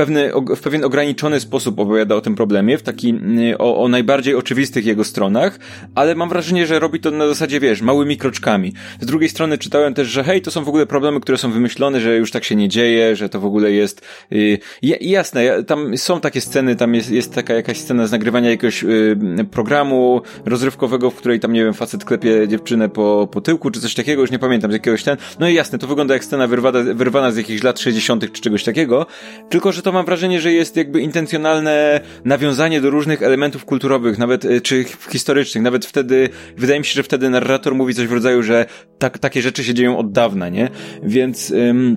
[0.00, 3.14] pewny, w pewien ograniczony sposób opowiada o tym problemie, w taki,
[3.52, 5.58] y, o, o najbardziej oczywistych jego stronach,
[5.94, 8.72] ale mam wrażenie, że robi to na zasadzie, wiesz, małymi kroczkami.
[9.00, 12.00] Z drugiej strony czytałem też, że hej, to są w ogóle problemy, które są wymyślone,
[12.00, 14.58] że już tak się nie dzieje, że to w ogóle jest, yy,
[15.00, 19.44] jasne, tam są takie sceny, tam jest, jest taka jakaś scena z nagrywania jakiegoś yy,
[19.50, 23.94] programu rozrywkowego, w której tam, nie wiem, facet klepie dziewczynę po, po tyłku, czy coś
[23.94, 26.78] takiego, już nie pamiętam, z jakiegoś ten, no i jasne, to wygląda jak scena wyrwana,
[26.94, 28.32] wyrwana z jakichś lat 60.
[28.32, 29.06] czy czegoś takiego,
[29.48, 34.44] tylko, że to mam wrażenie, że jest jakby intencjonalne nawiązanie do różnych elementów kulturowych, nawet
[34.44, 35.64] e, czy historycznych.
[35.64, 38.66] Nawet wtedy, wydaje mi się, że wtedy narrator mówi coś w rodzaju, że
[38.98, 40.68] tak, takie rzeczy się dzieją od dawna, nie?
[41.02, 41.96] Więc, ym,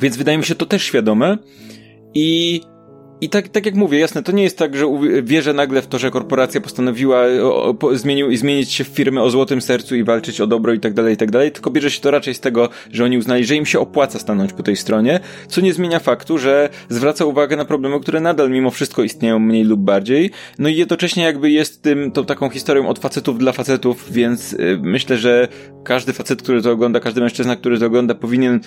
[0.00, 1.38] więc wydaje mi się to też świadome.
[2.14, 2.60] I
[3.20, 4.86] i tak, tak jak mówię, jasne, to nie jest tak, że
[5.22, 7.24] wierzę nagle w to, że korporacja postanowiła
[7.78, 10.94] po, zmienił, zmienić się w firmę o złotym sercu i walczyć o dobro i tak
[10.94, 13.56] dalej, i tak dalej, tylko bierze się to raczej z tego, że oni uznali, że
[13.56, 17.64] im się opłaca stanąć po tej stronie, co nie zmienia faktu, że zwraca uwagę na
[17.64, 22.10] problemy, które nadal mimo wszystko istnieją mniej lub bardziej, no i jednocześnie jakby jest tym,
[22.10, 25.48] tą taką historią od facetów dla facetów, więc y, myślę, że
[25.84, 28.60] każdy facet, który to ogląda, każdy mężczyzna, który to ogląda, powinien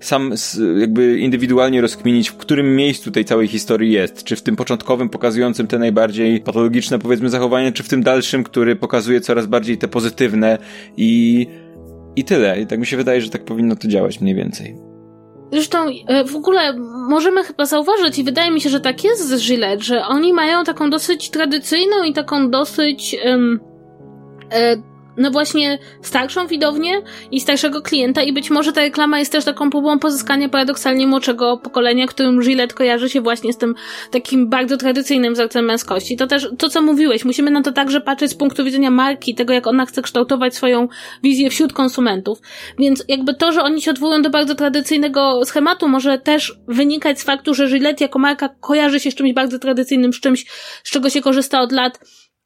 [0.00, 0.32] sam
[0.78, 4.24] jakby indywidualnie rozkminić, w którym miejscu tej całej historii jest.
[4.24, 8.76] Czy w tym początkowym pokazującym te najbardziej patologiczne, powiedzmy, zachowania, czy w tym dalszym, który
[8.76, 10.58] pokazuje coraz bardziej te pozytywne
[10.96, 11.46] i,
[12.16, 12.60] i tyle.
[12.60, 14.76] I tak mi się wydaje, że tak powinno to działać mniej więcej.
[15.52, 19.46] Zresztą e, w ogóle możemy chyba zauważyć, i wydaje mi się, że tak jest z
[19.46, 23.60] Gillette, że oni mają taką dosyć tradycyjną i taką dosyć um,
[25.16, 29.70] no właśnie starszą widownię i starszego klienta i być może ta reklama jest też taką
[29.70, 33.74] próbą pozyskania paradoksalnie młodszego pokolenia, którym Gillette kojarzy się właśnie z tym
[34.10, 36.16] takim bardzo tradycyjnym wzorcem męskości.
[36.16, 39.52] To też, to co mówiłeś, musimy na to także patrzeć z punktu widzenia marki, tego
[39.52, 40.88] jak ona chce kształtować swoją
[41.22, 42.38] wizję wśród konsumentów.
[42.78, 47.24] Więc jakby to, że oni się odwołują do bardzo tradycyjnego schematu może też wynikać z
[47.24, 50.46] faktu, że Gillette jako marka kojarzy się z czymś bardzo tradycyjnym, z czymś,
[50.84, 51.98] z czego się korzysta od lat.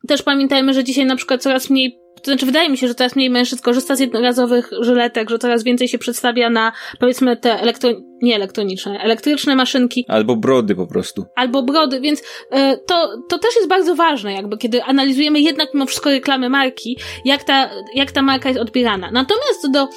[0.09, 3.17] Też pamiętajmy, że dzisiaj na przykład coraz mniej to znaczy wydaje mi się, że coraz
[3.17, 7.91] mniej mężczyzn korzysta z jednorazowych żyletek, że coraz więcej się przedstawia na, powiedzmy, te elektro...
[8.23, 10.05] nie elektroniczne, elektryczne maszynki.
[10.09, 11.25] Albo brody po prostu.
[11.37, 15.87] Albo brody, więc e, to, to też jest bardzo ważne, jakby, kiedy analizujemy jednak mimo
[15.87, 19.11] wszystko reklamy marki, jak ta, jak ta marka jest odbierana.
[19.11, 19.89] Natomiast do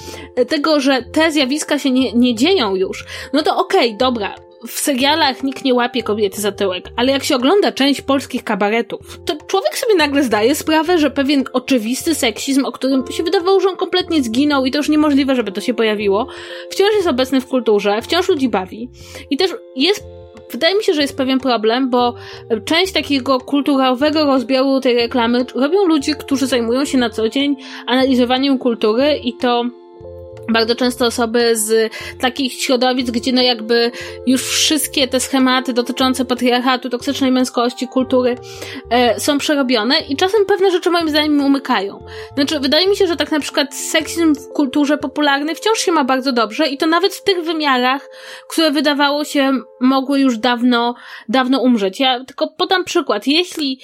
[0.44, 4.34] tego, że te zjawiska się nie, nie dzieją już, no to okej, okay, dobra,
[4.68, 9.20] w serialach nikt nie łapie kobiety za tyłek, ale jak się ogląda część polskich kabaretów,
[9.24, 13.68] to człowiek sobie nagle zdaje sprawę, że pewien oczywisty seksizm, o którym się wydawało, że
[13.68, 16.26] on kompletnie zginął i to już niemożliwe, żeby to się pojawiło,
[16.70, 18.90] wciąż jest obecny w kulturze, wciąż ludzi bawi.
[19.30, 20.04] I też jest
[20.52, 22.14] Wydaje mi się, że jest pewien problem, bo
[22.64, 28.58] część takiego kulturowego rozbioru tej reklamy robią ludzie, którzy zajmują się na co dzień analizowaniem
[28.58, 29.64] kultury i to
[30.48, 33.90] bardzo często osoby z takich środowisk, gdzie no jakby
[34.26, 38.36] już wszystkie te schematy dotyczące patriarchatu, toksycznej męskości, kultury
[38.90, 42.04] e, są przerobione i czasem pewne rzeczy moim zdaniem umykają.
[42.34, 46.04] Znaczy, wydaje mi się, że tak na przykład seksizm w kulturze popularnej wciąż się ma
[46.04, 48.08] bardzo dobrze i to nawet w tych wymiarach,
[48.48, 50.94] które wydawało się mogły już dawno,
[51.28, 52.00] dawno umrzeć.
[52.00, 53.26] Ja tylko podam przykład.
[53.26, 53.80] Jeśli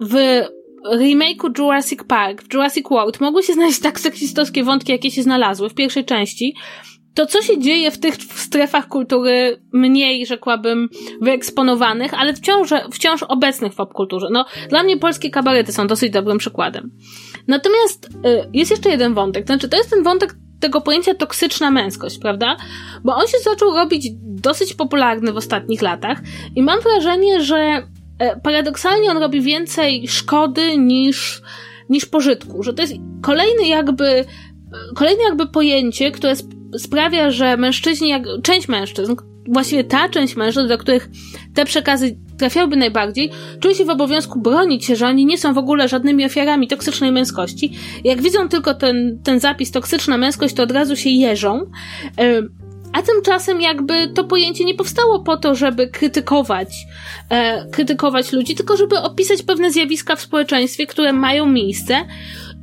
[0.00, 0.44] w
[0.84, 5.68] remake'u Jurassic Park, w Jurassic World mogły się znaleźć tak seksistowskie wątki, jakie się znalazły
[5.68, 6.54] w pierwszej części,
[7.14, 10.88] to co się dzieje w tych strefach kultury mniej, rzekłabym,
[11.20, 14.26] wyeksponowanych, ale wciąż, wciąż obecnych w popkulturze.
[14.30, 16.90] No, dla mnie polskie kabarety są dosyć dobrym przykładem.
[17.48, 21.70] Natomiast y, jest jeszcze jeden wątek, to znaczy to jest ten wątek tego pojęcia toksyczna
[21.70, 22.56] męskość, prawda?
[23.04, 26.18] Bo on się zaczął robić dosyć popularny w ostatnich latach
[26.56, 27.82] i mam wrażenie, że
[28.42, 31.42] paradoksalnie on robi więcej szkody niż,
[31.88, 34.24] niż pożytku, że to jest kolejny jakby,
[34.94, 36.34] kolejne jakby pojęcie, które
[36.78, 39.16] sprawia, że mężczyźni, jak, część mężczyzn,
[39.48, 41.08] właściwie ta część mężczyzn, do których
[41.54, 45.58] te przekazy trafiałyby najbardziej, czuje się w obowiązku bronić się, że oni nie są w
[45.58, 47.72] ogóle żadnymi ofiarami toksycznej męskości.
[48.04, 51.70] Jak widzą tylko ten, ten zapis toksyczna męskość, to od razu się jeżą.
[52.18, 52.42] E,
[52.94, 56.68] a tymczasem jakby to pojęcie nie powstało po to, żeby krytykować,
[57.28, 62.04] e, krytykować ludzi, tylko żeby opisać pewne zjawiska w społeczeństwie, które mają miejsce,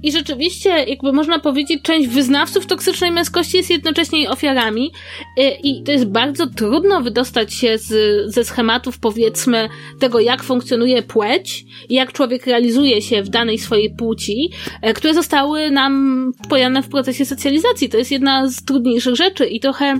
[0.04, 4.92] i rzeczywiście, jakby można powiedzieć, część wyznawców toksycznej męskości jest jednocześnie jej ofiarami.
[5.40, 7.92] Y, I to jest bardzo trudno wydostać się z,
[8.34, 14.52] ze schematów, powiedzmy, tego, jak funkcjonuje płeć, jak człowiek realizuje się w danej swojej płci,
[14.90, 17.90] y, które zostały nam pojane w procesie socjalizacji.
[17.90, 20.00] To jest jedna z trudniejszych rzeczy i trochę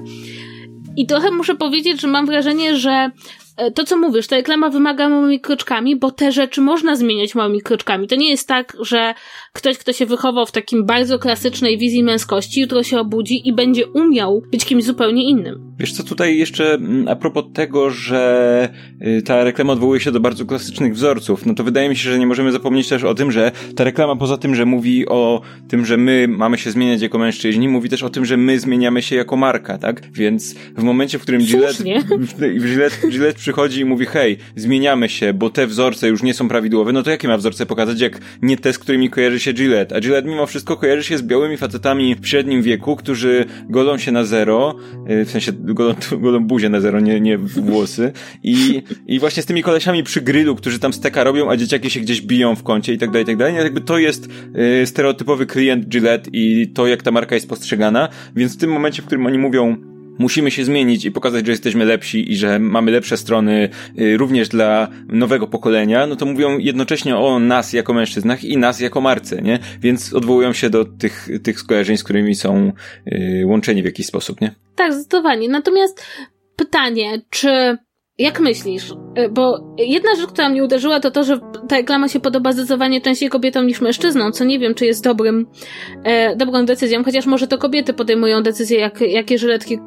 [0.98, 3.41] i trochę muszę powiedzieć, że mam wrażenie, że E,
[3.76, 8.08] to, co mówisz, ta reklama wymaga małymi kroczkami, bo te rzeczy można zmieniać małymi kroczkami.
[8.08, 9.14] To nie jest tak, że
[9.54, 13.88] ktoś, kto się wychował w takim bardzo klasycznej wizji męskości, jutro się obudzi i będzie
[13.88, 15.71] umiał być kimś zupełnie innym.
[15.82, 18.70] Wiesz co, tutaj jeszcze mm, a propos tego, że
[19.02, 22.20] y, ta reklama odwołuje się do bardzo klasycznych wzorców, no to wydaje mi się, że
[22.20, 25.86] nie możemy zapomnieć też o tym, że ta reklama poza tym, że mówi o tym,
[25.86, 29.16] że my mamy się zmieniać jako mężczyźni, mówi też o tym, że my zmieniamy się
[29.16, 30.02] jako marka, tak?
[30.12, 31.84] Więc w momencie, w którym Gillette,
[32.68, 36.94] Gillette, Gillette przychodzi i mówi, hej, zmieniamy się, bo te wzorce już nie są prawidłowe,
[36.94, 39.96] no to jakie ma wzorce pokazać, jak nie te, z którymi kojarzy się Gillette?
[39.96, 44.12] A Gillette mimo wszystko kojarzy się z białymi facetami w średnim wieku, którzy golą się
[44.12, 44.76] na zero,
[45.10, 48.12] y, w sensie golą, golą buzię na zero, nie, nie włosy.
[48.44, 52.00] I, I właśnie z tymi kolesiami przy grillu, którzy tam steka robią, a dzieciaki się
[52.00, 53.54] gdzieś biją w kącie i tak dalej, i tak dalej.
[53.54, 54.30] No jakby to jest
[54.82, 58.10] y, stereotypowy klient Gillette i to, jak ta marka jest postrzegana.
[58.36, 61.86] Więc w tym momencie, w którym oni mówią, musimy się zmienić i pokazać, że jesteśmy
[61.86, 63.70] lepsi i że mamy lepsze strony
[64.00, 68.80] y, również dla nowego pokolenia, no to mówią jednocześnie o nas jako mężczyznach i nas
[68.80, 69.60] jako marce, nie?
[69.80, 72.72] Więc odwołują się do tych, tych skojarzeń, z którymi są
[73.08, 74.56] y, łączeni w jakiś sposób, nie?
[74.76, 75.50] Tak, zdecydowanie.
[75.50, 76.06] Natomiast
[76.56, 77.78] pytanie, czy
[78.18, 78.92] jak myślisz?
[78.92, 83.02] Y, bo jedna rzecz, która mnie uderzyła, to to, że ta reklama się podoba zdecydowanie
[83.02, 85.48] częściej kobietom niż mężczyznom, co nie wiem, czy jest dobrym,
[86.04, 89.80] e, dobrą decyzją, chociaż może to kobiety podejmują decyzję, jak, jakie żyletki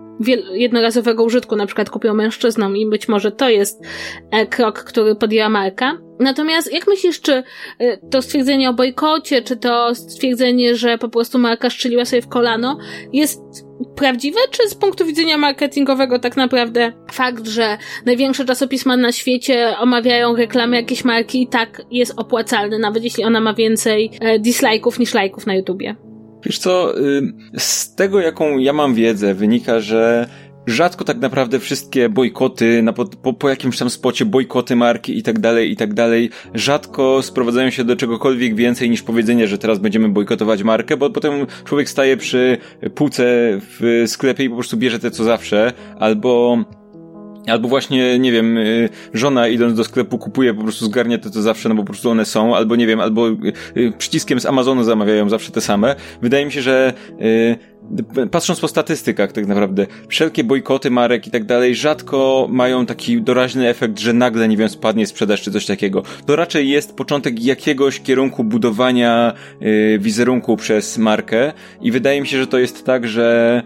[0.53, 3.83] jednorazowego użytku na przykład kupią mężczyznom i być może to jest
[4.31, 5.98] e, krok, który podjęła marka.
[6.20, 7.33] Natomiast jak myślisz, czy
[7.79, 12.29] e, to stwierdzenie o bojkocie, czy to stwierdzenie, że po prostu marka szczeliła sobie w
[12.29, 12.79] kolano,
[13.12, 13.40] jest
[13.96, 20.37] prawdziwe, czy z punktu widzenia marketingowego tak naprawdę fakt, że największe czasopisma na świecie omawiają
[20.37, 25.14] reklamy jakiejś marki i tak jest opłacalny, nawet jeśli ona ma więcej e, dislike'ów niż
[25.14, 25.96] lajków na YouTubie?
[26.44, 26.94] Wiesz co,
[27.59, 30.28] z tego jaką ja mam wiedzę wynika, że
[30.66, 35.22] rzadko tak naprawdę wszystkie bojkoty, na po, po, po, jakimś tam spocie, bojkoty marki i
[35.22, 39.78] tak dalej, i tak dalej, rzadko sprowadzają się do czegokolwiek więcej niż powiedzenie, że teraz
[39.78, 42.59] będziemy bojkotować markę, bo potem człowiek staje przy
[42.94, 43.24] półce
[43.61, 46.58] w sklepie i po prostu bierze te co zawsze, albo
[47.47, 51.42] Albo właśnie, nie wiem, y, żona idąc do sklepu kupuje po prostu zgarnia to, co
[51.42, 53.37] zawsze, no bo po prostu one są, albo nie wiem, albo y,
[53.77, 55.97] y, przyciskiem z Amazonu zamawiają zawsze te same.
[56.23, 56.92] Wydaje mi się, że
[58.31, 63.69] patrząc po statystykach tak naprawdę, wszelkie bojkoty marek i tak dalej rzadko mają taki doraźny
[63.69, 66.03] efekt, że nagle, nie wiem, spadnie sprzedaż czy coś takiego.
[66.27, 69.33] To raczej jest początek jakiegoś kierunku budowania
[69.99, 73.63] wizerunku przez markę i wydaje mi się, że to jest tak, że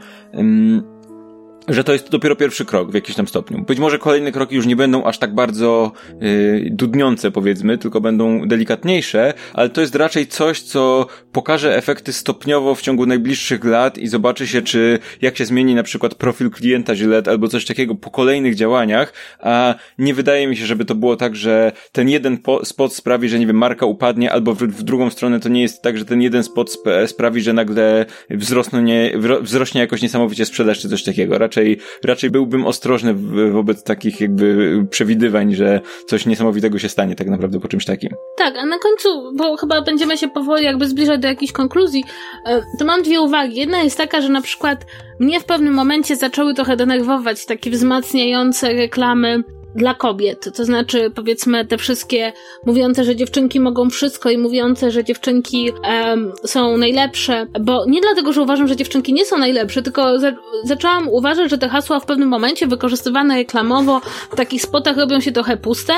[1.69, 3.65] że to jest dopiero pierwszy krok w jakimś tam stopniu.
[3.65, 8.49] Być może kolejne kroki już nie będą aż tak bardzo yy, dudniące, powiedzmy, tylko będą
[8.49, 14.09] delikatniejsze, ale to jest raczej coś, co pokaże efekty stopniowo w ciągu najbliższych lat i
[14.09, 18.11] zobaczy się, czy jak się zmieni na przykład profil klienta Gillette albo coś takiego po
[18.11, 22.95] kolejnych działaniach, a nie wydaje mi się, żeby to było tak, że ten jeden spot
[22.95, 25.99] sprawi, że nie wiem, marka upadnie, albo w, w drugą stronę to nie jest tak,
[25.99, 31.05] że ten jeden spot sp sprawi, że nagle wzrosnie, wzrośnie jakoś niesamowicie sprzedaż czy coś
[31.05, 31.39] takiego.
[31.39, 33.15] Raczej raczej, raczej byłbym ostrożny
[33.53, 38.11] wobec takich jakby przewidywań, że coś niesamowitego się stanie tak naprawdę po czymś takim.
[38.37, 42.05] Tak, a na końcu, bo chyba będziemy się powoli jakby zbliżać do jakiejś konkluzji,
[42.47, 43.57] e, to mam dwie uwagi.
[43.57, 44.87] Jedna jest taka, że na przykład
[45.21, 49.43] mnie w pewnym momencie zaczęły trochę denerwować takie wzmacniające reklamy
[49.79, 50.57] dla kobiet.
[50.57, 52.33] To znaczy, powiedzmy, te wszystkie
[52.67, 58.33] mówiące, że dziewczynki mogą wszystko i mówiące, że dziewczynki um, są najlepsze, bo nie dlatego,
[58.33, 60.33] że uważam, że dziewczynki nie są najlepsze, tylko za
[60.65, 64.01] zaczęłam uważać, że te hasła w pewnym momencie wykorzystywane reklamowo
[64.31, 65.95] w takich spotach robią się trochę puste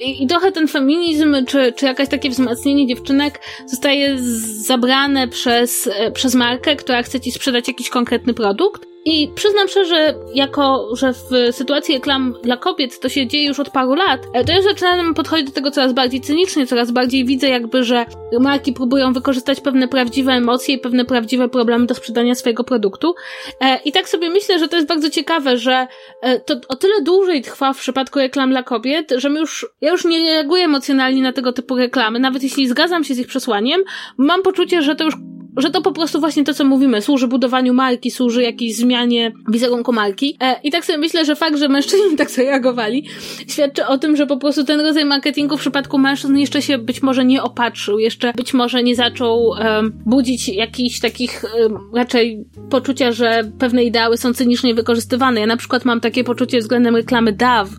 [0.00, 6.10] i, i trochę ten feminizm, czy, czy jakaś takie wzmacnianie dziewczynek zostaje zabrane przez, e,
[6.10, 8.91] przez markę, która chce ci sprzedać jakiś konkretny produkt.
[9.04, 13.70] I przyznam szczerze, jako, że w sytuacji reklam dla kobiet to się dzieje już od
[13.70, 17.48] paru lat, e, to ja zaczynam podchodzić do tego coraz bardziej cynicznie, coraz bardziej widzę
[17.48, 18.06] jakby, że
[18.40, 23.14] marki próbują wykorzystać pewne prawdziwe emocje i pewne prawdziwe problemy do sprzedania swojego produktu.
[23.60, 25.86] E, I tak sobie myślę, że to jest bardzo ciekawe, że
[26.22, 29.90] e, to o tyle dłużej trwa w przypadku reklam dla kobiet, że my już, ja
[29.90, 33.80] już nie reaguję emocjonalnie na tego typu reklamy, nawet jeśli zgadzam się z ich przesłaniem,
[34.18, 35.14] mam poczucie, że to już
[35.56, 39.92] że to po prostu właśnie to, co mówimy, służy budowaniu marki, służy jakiejś zmianie wizerunku
[39.92, 40.36] marki.
[40.40, 43.08] E, I tak sobie myślę, że fakt, że mężczyźni tak zareagowali,
[43.48, 47.02] świadczy o tym, że po prostu ten rodzaj marketingu w przypadku mężczyzn jeszcze się być
[47.02, 53.12] może nie opatrzył, jeszcze być może nie zaczął um, budzić jakichś takich um, raczej poczucia,
[53.12, 55.40] że pewne ideały są cynicznie wykorzystywane.
[55.40, 57.70] Ja na przykład mam takie poczucie względem reklamy DAW.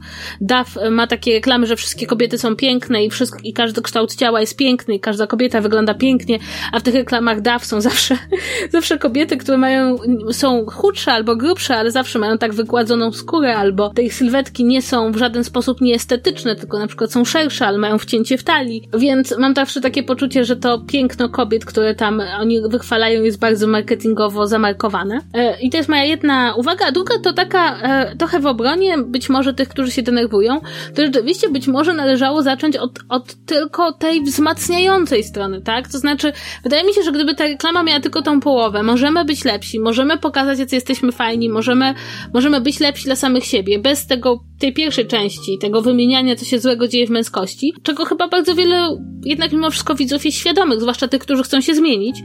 [0.42, 4.42] DAW ma takie reklamy, że wszystkie kobiety są piękne i, wszystko, i każdy kształt ciała
[4.42, 6.40] jest piękny i każda kobieta wygląda pięknie,
[6.72, 8.18] a w tych reklamach DAW są zawsze,
[8.72, 9.98] zawsze kobiety, które mają,
[10.32, 14.82] są chudsze albo grubsze, ale zawsze mają tak wygładzoną skórę, albo te ich sylwetki nie
[14.82, 18.90] są w żaden sposób nieestetyczne, tylko na przykład są szersze, ale mają wcięcie w talii.
[18.98, 23.68] Więc mam zawsze takie poczucie, że to piękno kobiet, które tam oni wychwalają, jest bardzo
[23.68, 25.20] marketingowo zamarkowane.
[25.34, 26.86] E, I to jest moja jedna uwaga.
[26.88, 30.62] A druga to taka e, trochę w obronie być może tych, którzy się denerwują,
[30.96, 35.88] to rzeczywiście być może należało zacząć od, od tylko tej wzmacniającej strony, tak?
[35.88, 36.34] To znaczy,
[36.64, 38.84] wydaje mi się, że gdyby ta reklama miała tylko tą połowę.
[38.84, 41.94] Możemy być lepsi, możemy pokazać, jacy jesteśmy fajni, możemy,
[42.34, 46.60] możemy być lepsi dla samych siebie, bez tego, tej pierwszej części, tego wymieniania, co się
[46.60, 51.08] złego dzieje w męskości, czego chyba bardzo wiele jednak mimo wszystko widzów jest świadomych, zwłaszcza
[51.08, 52.16] tych, którzy chcą się zmienić,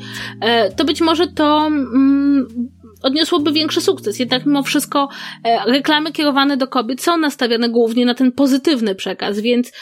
[0.41, 2.47] e, to być może to mm,
[3.03, 4.19] odniosłoby większy sukces.
[4.19, 5.09] Jednak mimo wszystko
[5.45, 9.73] e, reklamy kierowane do kobiet są nastawione głównie na ten pozytywny przekaz, więc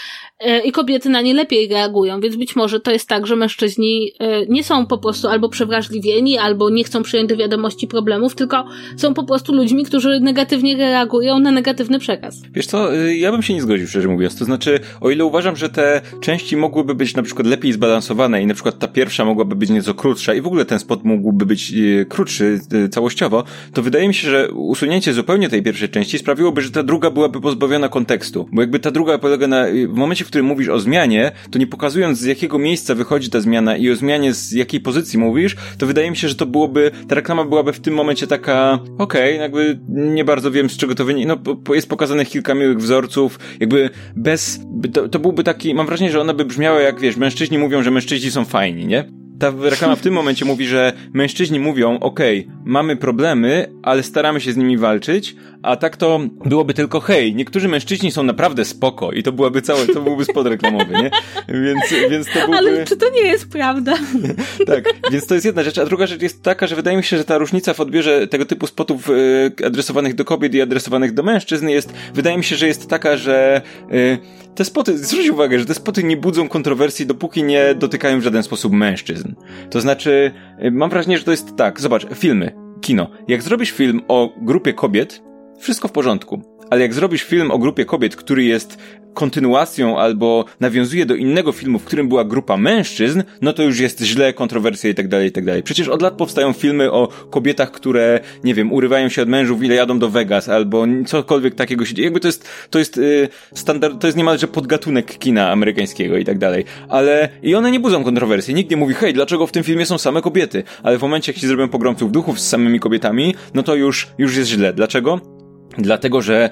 [0.41, 4.13] E, i kobiety na nie lepiej reagują, więc być może to jest tak, że mężczyźni
[4.21, 8.65] e, nie są po prostu albo przewrażliwieni, albo nie chcą przyjąć do wiadomości problemów, tylko
[8.97, 12.43] są po prostu ludźmi, którzy negatywnie reagują na negatywny przekaz.
[12.53, 14.39] Wiesz co, y, ja bym się nie zgodził, szczerze mówiąc.
[14.39, 18.47] To znaczy, o ile uważam, że te części mogłyby być na przykład lepiej zbalansowane i
[18.47, 21.73] na przykład ta pierwsza mogłaby być nieco krótsza i w ogóle ten spot mógłby być
[21.73, 26.63] y, krótszy y, całościowo, to wydaje mi się, że usunięcie zupełnie tej pierwszej części sprawiłoby,
[26.63, 28.49] że ta druga byłaby pozbawiona kontekstu.
[28.53, 31.67] Bo jakby ta druga polega na, w momencie, w którym mówisz o zmianie, to nie
[31.67, 35.87] pokazując z jakiego miejsca wychodzi ta zmiana i o zmianie z jakiej pozycji mówisz, to
[35.87, 39.43] wydaje mi się, że to byłoby, ta reklama byłaby w tym momencie taka, okej, okay,
[39.43, 41.37] jakby nie bardzo wiem z czego to wynika,
[41.69, 44.61] no jest pokazanych kilka miłych wzorców, jakby bez,
[44.93, 47.91] to, to byłby taki, mam wrażenie, że ona by brzmiała jak, wiesz, mężczyźni mówią, że
[47.91, 49.26] mężczyźni są fajni, nie?
[49.39, 54.41] Ta reklama w tym momencie mówi, że mężczyźni mówią, okej, okay, mamy problemy, ale staramy
[54.41, 59.13] się z nimi walczyć, a tak to byłoby tylko hej, niektórzy mężczyźni są naprawdę spoko
[59.13, 61.11] i to byłaby całe, to byłby spod reklamowy, nie?
[61.49, 62.57] Więc, więc to byłby...
[62.57, 63.95] Ale czy to nie jest prawda?
[64.67, 67.17] tak, więc to jest jedna rzecz, a druga rzecz jest taka, że wydaje mi się,
[67.17, 71.23] że ta różnica w odbiorze tego typu spotów y, adresowanych do kobiet i adresowanych do
[71.23, 73.63] mężczyzn jest, wydaje mi się, że jest taka, że
[73.93, 74.19] y,
[74.55, 78.43] te spoty, zwróć uwagę, że te spoty nie budzą kontrowersji, dopóki nie dotykają w żaden
[78.43, 79.35] sposób mężczyzn.
[79.71, 80.33] To znaczy,
[80.65, 83.11] y, mam wrażenie, że to jest tak, zobacz, filmy, kino.
[83.29, 85.26] Jak zrobisz film o grupie kobiet,
[85.59, 86.43] wszystko w porządku.
[86.71, 88.79] Ale jak zrobisz film o grupie kobiet, który jest
[89.17, 94.03] kontynuacją albo nawiązuje do innego filmu, w którym była grupa mężczyzn, no to już jest
[94.03, 95.63] źle, kontrowersje i tak dalej, i tak dalej.
[95.63, 99.75] Przecież od lat powstają filmy o kobietach, które, nie wiem, urywają się od mężów, ile
[99.75, 102.07] jadą do Vegas, albo cokolwiek takiego się dzieje.
[102.07, 106.39] Jakby to jest, to jest yy, standard, to jest niemalże podgatunek kina amerykańskiego i tak
[106.39, 106.65] dalej.
[106.89, 108.55] Ale, i one nie budzą kontrowersji.
[108.55, 110.63] Nikt nie mówi, hej, dlaczego w tym filmie są same kobiety?
[110.83, 114.37] Ale w momencie, jak się zrobią pogromców duchów z samymi kobietami, no to już, już
[114.37, 114.73] jest źle.
[114.73, 115.36] Dlaczego?
[115.79, 116.51] Dlatego, że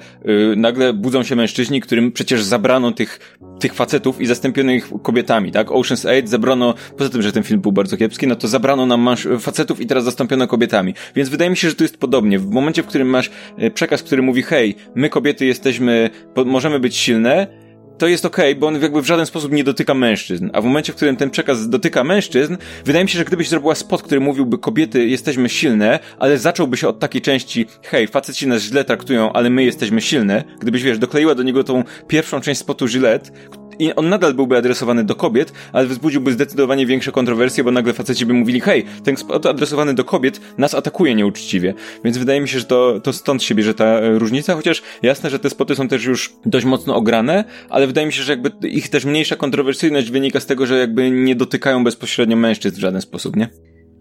[0.53, 5.53] y, nagle budzą się mężczyźni, którym przecież zabrano tych, tych facetów i zastąpiono ich kobietami,
[5.53, 5.69] tak?
[5.69, 9.01] Ocean's 8 zabrano, poza tym, że ten film był bardzo kiepski, no to zabrano nam
[9.01, 10.95] masz facetów i teraz zastąpiono kobietami.
[11.17, 12.39] Więc wydaje mi się, że tu jest podobnie.
[12.39, 13.31] W momencie, w którym masz
[13.63, 16.11] y, przekaz, który mówi, hej, my kobiety jesteśmy,
[16.47, 17.64] możemy być silne,
[17.99, 20.51] to jest okej, okay, bo on jakby w żaden sposób nie dotyka mężczyzn.
[20.53, 23.75] A w momencie, w którym ten przekaz dotyka mężczyzn, wydaje mi się, że gdybyś zrobiła
[23.75, 28.63] spot, który mówiłby kobiety jesteśmy silne, ale zacząłby się od takiej części hej, faceci nas
[28.63, 32.87] źle traktują, ale my jesteśmy silne, gdybyś, wiesz, dokleiła do niego tą pierwszą część spotu
[32.87, 33.31] Gillette,
[33.79, 38.27] i on nadal byłby adresowany do kobiet, ale wzbudziłby zdecydowanie większe kontrowersje, bo nagle faceci
[38.27, 41.75] by mówili, hej, ten spot adresowany do kobiet nas atakuje nieuczciwie.
[42.05, 45.31] Więc wydaje mi się, że to, to stąd się bierze ta e, różnica, chociaż jasne,
[45.31, 48.69] że te spoty są też już dość mocno ograne, ale wydaje mi się, że jakby
[48.69, 53.01] ich też mniejsza kontrowersyjność wynika z tego, że jakby nie dotykają bezpośrednio mężczyzn w żaden
[53.01, 53.49] sposób, nie?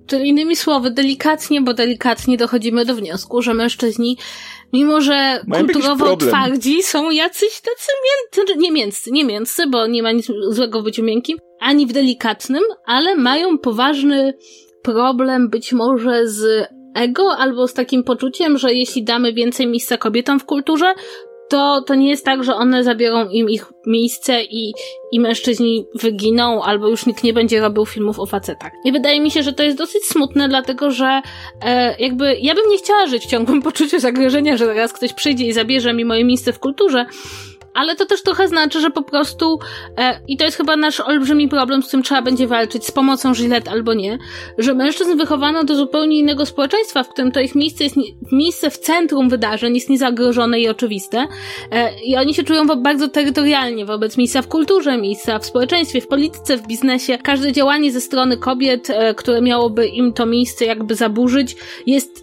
[0.07, 4.17] Czyli innymi słowy, delikatnie, bo delikatnie dochodzimy do wniosku, że mężczyźni
[4.73, 9.87] mimo że Mają kulturowo twardzi są jacyś tacy miękcy, znaczy nie mięscy, nie mięscy, bo
[9.87, 14.33] nie ma nic złego w byciu miękkim, ani w delikatnym, ale mają poważny
[14.83, 20.39] problem być może z ego albo z takim poczuciem, że jeśli damy więcej miejsca kobietom
[20.39, 20.93] w kulturze,
[21.53, 24.73] to, to nie jest tak, że one zabiorą im ich miejsce i,
[25.11, 28.71] i mężczyźni wyginą, albo już nikt nie będzie robił filmów o facetach.
[28.85, 31.21] I wydaje mi się, że to jest dosyć smutne, dlatego że
[31.61, 35.45] e, jakby ja bym nie chciała żyć w ciągłym poczuciu zagrożenia, że teraz ktoś przyjdzie
[35.45, 37.05] i zabierze mi moje miejsce w kulturze,
[37.73, 39.59] ale to też trochę znaczy, że po prostu,
[39.97, 43.33] e, i to jest chyba nasz olbrzymi problem, z którym trzeba będzie walczyć, z pomocą
[43.33, 44.17] Gillette albo nie,
[44.57, 47.95] że mężczyzn wychowano do zupełnie innego społeczeństwa, w którym to ich miejsce jest,
[48.31, 51.27] miejsce w centrum wydarzeń jest niezagrożone i oczywiste,
[51.71, 56.07] e, i oni się czują bardzo terytorialnie wobec miejsca w kulturze, miejsca w społeczeństwie, w
[56.07, 57.17] polityce, w biznesie.
[57.23, 61.55] Każde działanie ze strony kobiet, e, które miałoby im to miejsce jakby zaburzyć,
[61.85, 62.22] jest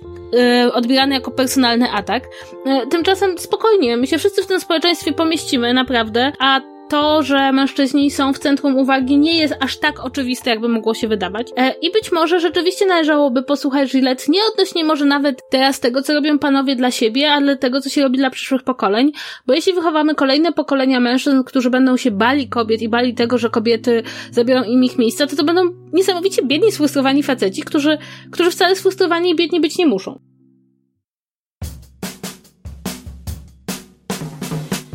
[0.73, 2.25] odbierany jako personalny atak.
[2.67, 6.61] E, tymczasem spokojnie, my się wszyscy w tym społeczeństwie pomieścimy, naprawdę, a
[6.91, 11.09] to, że mężczyźni są w centrum uwagi nie jest aż tak oczywiste, jakby mogło się
[11.09, 11.49] wydawać.
[11.57, 16.15] E, I być może rzeczywiście należałoby posłuchać Gillette nie odnośnie może nawet teraz tego, co
[16.15, 19.13] robią panowie dla siebie, ale tego, co się robi dla przyszłych pokoleń,
[19.47, 23.51] bo jeśli wychowamy kolejne pokolenia mężczyzn, którzy będą się bali kobiet i bali tego, że
[23.51, 25.63] kobiety zabiorą im ich miejsca, to to będą
[25.93, 27.99] niesamowicie biedni, sfrustrowani faceci, którzy,
[28.31, 30.30] którzy wcale sfrustrowani i biedni być nie muszą.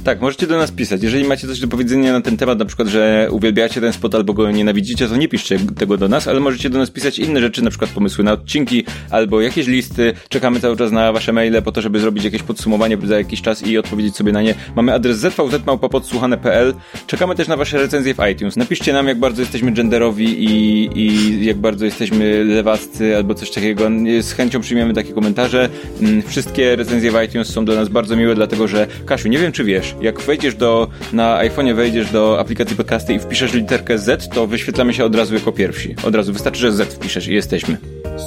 [0.05, 1.03] Tak, możecie do nas pisać.
[1.03, 4.33] Jeżeli macie coś do powiedzenia na ten temat, na przykład, że uwielbiacie ten spot albo
[4.33, 7.61] go nienawidzicie, to nie piszcie tego do nas, ale możecie do nas pisać inne rzeczy,
[7.61, 10.13] na przykład pomysły na odcinki albo jakieś listy.
[10.29, 13.67] Czekamy cały czas na wasze maile po to, żeby zrobić jakieś podsumowanie za jakiś czas
[13.67, 14.55] i odpowiedzieć sobie na nie.
[14.75, 16.73] Mamy adres zvz.podsłuchane.pl.
[17.07, 18.57] Czekamy też na wasze recenzje w iTunes.
[18.57, 23.89] Napiszcie nam, jak bardzo jesteśmy genderowi i, i jak bardzo jesteśmy lewaccy albo coś takiego.
[24.21, 25.69] Z chęcią przyjmiemy takie komentarze.
[26.01, 29.51] Mm, wszystkie recenzje w iTunes są dla nas bardzo miłe, dlatego że Kasiu, nie wiem
[29.51, 34.29] czy wiesz, jak wejdziesz do, na iPhone'ie wejdziesz do aplikacji podcasty i wpiszesz literkę Z,
[34.29, 35.95] to wyświetlamy się od razu jako pierwsi.
[36.03, 37.77] Od razu wystarczy, że Z wpiszesz i jesteśmy.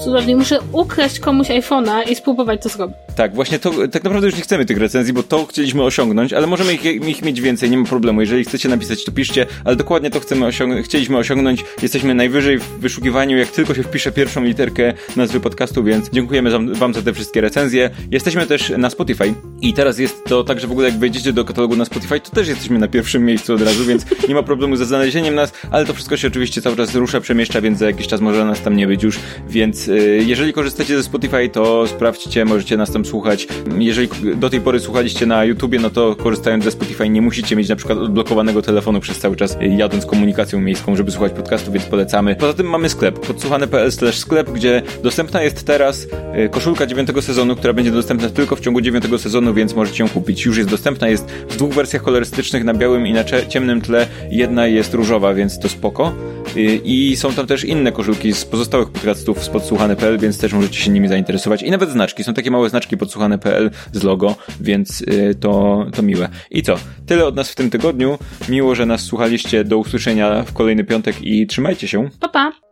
[0.05, 2.97] Cudownie, muszę ukraść komuś iPhone'a i spróbować to zrobić.
[3.17, 6.47] Tak, właśnie to, tak naprawdę już nie chcemy tych recenzji, bo to chcieliśmy osiągnąć, ale
[6.47, 8.21] możemy ich, ich mieć więcej, nie ma problemu.
[8.21, 11.65] Jeżeli chcecie napisać, to piszcie, ale dokładnie to chcemy osiągnąć, chcieliśmy osiągnąć.
[11.83, 16.95] Jesteśmy najwyżej w wyszukiwaniu, jak tylko się wpisze pierwszą literkę nazwy podcastu, więc dziękujemy wam
[16.95, 17.91] za te wszystkie recenzje.
[18.11, 21.45] Jesteśmy też na Spotify i teraz jest to tak, że w ogóle jak wejdziecie do
[21.59, 24.77] katalogu na Spotify, to też jesteśmy na pierwszym miejscu od razu, więc nie ma problemu
[24.77, 28.07] ze znalezieniem nas, ale to wszystko się oczywiście cały czas rusza, przemieszcza, więc za jakiś
[28.07, 32.45] czas może nas tam nie być już, więc y, jeżeli korzystacie ze Spotify, to sprawdźcie,
[32.45, 33.49] możecie nas tam słuchać.
[33.79, 37.69] Jeżeli do tej pory słuchaliście na YouTubie, no to korzystając ze Spotify nie musicie mieć
[37.69, 42.37] na przykład odblokowanego telefonu przez cały czas jadąc komunikacją miejską, żeby słuchać podcastu, więc polecamy.
[42.37, 46.07] Poza tym mamy sklep podsłuchane.pl sklep, gdzie dostępna jest teraz
[46.45, 50.09] y, koszulka dziewiątego sezonu, która będzie dostępna tylko w ciągu dziewiątego sezonu, więc możecie ją
[50.09, 50.45] kupić.
[50.45, 54.07] Już jest dostępna, jest w dwóch wersjach kolorystycznych, na białym i na ciemnym tle.
[54.31, 56.13] Jedna jest różowa, więc to spoko.
[56.57, 60.81] Y, I są tam też inne koszulki z pozostałych podcastów z podsłuchane.pl, więc też możecie
[60.81, 61.63] się nimi zainteresować.
[61.63, 62.25] I nawet znaczki.
[62.25, 66.29] Są takie małe znaczki podsłuchane.pl z logo, więc y, to, to miłe.
[66.51, 66.75] I co?
[67.07, 68.19] Tyle od nas w tym tygodniu.
[68.49, 69.65] Miło, że nas słuchaliście.
[69.65, 72.09] Do usłyszenia w kolejny piątek i trzymajcie się.
[72.21, 72.68] Pa, pa.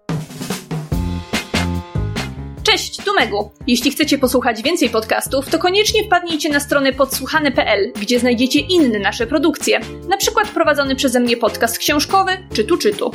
[2.67, 3.51] Cześć, tu Megu.
[3.67, 9.27] Jeśli chcecie posłuchać więcej podcastów, to koniecznie wpadnijcie na stronę podsłuchane.pl, gdzie znajdziecie inne nasze
[9.27, 9.81] produkcje.
[10.09, 13.11] Na przykład prowadzony przeze mnie podcast książkowy Czytu Czytu.